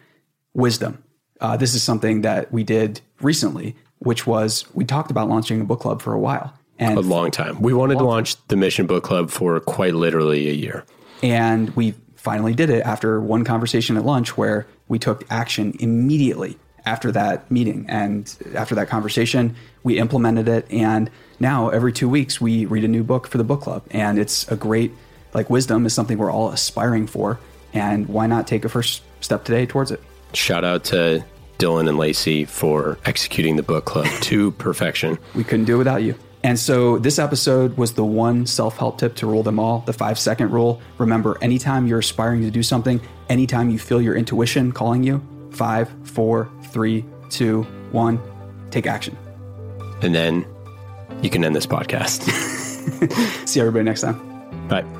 wisdom. 0.60 1.02
Uh, 1.40 1.56
this 1.56 1.74
is 1.74 1.82
something 1.82 2.20
that 2.20 2.52
we 2.52 2.62
did 2.62 3.00
recently, 3.20 3.74
which 3.98 4.26
was 4.26 4.64
we 4.74 4.84
talked 4.84 5.10
about 5.10 5.28
launching 5.28 5.60
a 5.60 5.64
book 5.64 5.80
club 5.80 6.02
for 6.02 6.12
a 6.12 6.18
while. 6.18 6.52
And 6.78 6.96
a 6.96 7.02
long 7.02 7.30
time. 7.30 7.60
We 7.60 7.74
wanted 7.74 7.98
to 7.98 8.04
launch 8.04 8.36
the 8.48 8.56
Mission 8.56 8.86
Book 8.86 9.04
Club 9.04 9.30
for 9.30 9.60
quite 9.60 9.94
literally 9.94 10.48
a 10.48 10.52
year. 10.52 10.86
And 11.22 11.68
we 11.76 11.94
finally 12.16 12.54
did 12.54 12.70
it 12.70 12.82
after 12.86 13.20
one 13.20 13.44
conversation 13.44 13.98
at 13.98 14.04
lunch 14.04 14.36
where 14.38 14.66
we 14.88 14.98
took 14.98 15.24
action 15.30 15.74
immediately 15.78 16.58
after 16.86 17.12
that 17.12 17.50
meeting. 17.50 17.84
And 17.88 18.34
after 18.54 18.74
that 18.76 18.88
conversation, 18.88 19.56
we 19.82 19.98
implemented 19.98 20.48
it. 20.48 20.70
And 20.70 21.10
now 21.38 21.68
every 21.68 21.92
two 21.92 22.08
weeks, 22.08 22.40
we 22.40 22.64
read 22.64 22.84
a 22.84 22.88
new 22.88 23.04
book 23.04 23.26
for 23.26 23.36
the 23.36 23.44
book 23.44 23.60
club. 23.60 23.84
And 23.90 24.18
it's 24.18 24.50
a 24.50 24.56
great, 24.56 24.92
like, 25.34 25.50
wisdom 25.50 25.84
is 25.84 25.92
something 25.92 26.16
we're 26.16 26.32
all 26.32 26.50
aspiring 26.50 27.06
for. 27.06 27.38
And 27.74 28.08
why 28.08 28.26
not 28.26 28.46
take 28.46 28.64
a 28.64 28.70
first 28.70 29.02
step 29.20 29.44
today 29.44 29.66
towards 29.66 29.90
it? 29.90 30.02
Shout 30.34 30.64
out 30.64 30.84
to 30.84 31.24
Dylan 31.58 31.88
and 31.88 31.98
Lacey 31.98 32.44
for 32.44 32.98
executing 33.04 33.56
the 33.56 33.62
book 33.62 33.84
club 33.84 34.06
to 34.22 34.50
perfection. 34.58 35.18
We 35.34 35.44
couldn't 35.44 35.66
do 35.66 35.74
it 35.74 35.78
without 35.78 36.02
you. 36.02 36.14
And 36.42 36.58
so 36.58 36.98
this 36.98 37.18
episode 37.18 37.76
was 37.76 37.94
the 37.94 38.04
one 38.04 38.46
self 38.46 38.78
help 38.78 38.98
tip 38.98 39.14
to 39.16 39.26
rule 39.26 39.42
them 39.42 39.58
all, 39.58 39.80
the 39.80 39.92
five 39.92 40.18
second 40.18 40.50
rule. 40.50 40.80
Remember, 40.98 41.36
anytime 41.42 41.86
you're 41.86 41.98
aspiring 41.98 42.40
to 42.42 42.50
do 42.50 42.62
something, 42.62 43.00
anytime 43.28 43.68
you 43.70 43.78
feel 43.78 44.00
your 44.00 44.16
intuition 44.16 44.72
calling 44.72 45.02
you, 45.02 45.22
five, 45.50 45.90
four, 46.04 46.50
three, 46.70 47.04
two, 47.28 47.64
one, 47.92 48.18
take 48.70 48.86
action. 48.86 49.16
And 50.00 50.14
then 50.14 50.46
you 51.22 51.28
can 51.28 51.44
end 51.44 51.54
this 51.54 51.66
podcast. 51.66 52.22
See 53.48 53.60
everybody 53.60 53.84
next 53.84 54.00
time. 54.00 54.68
Bye. 54.68 54.99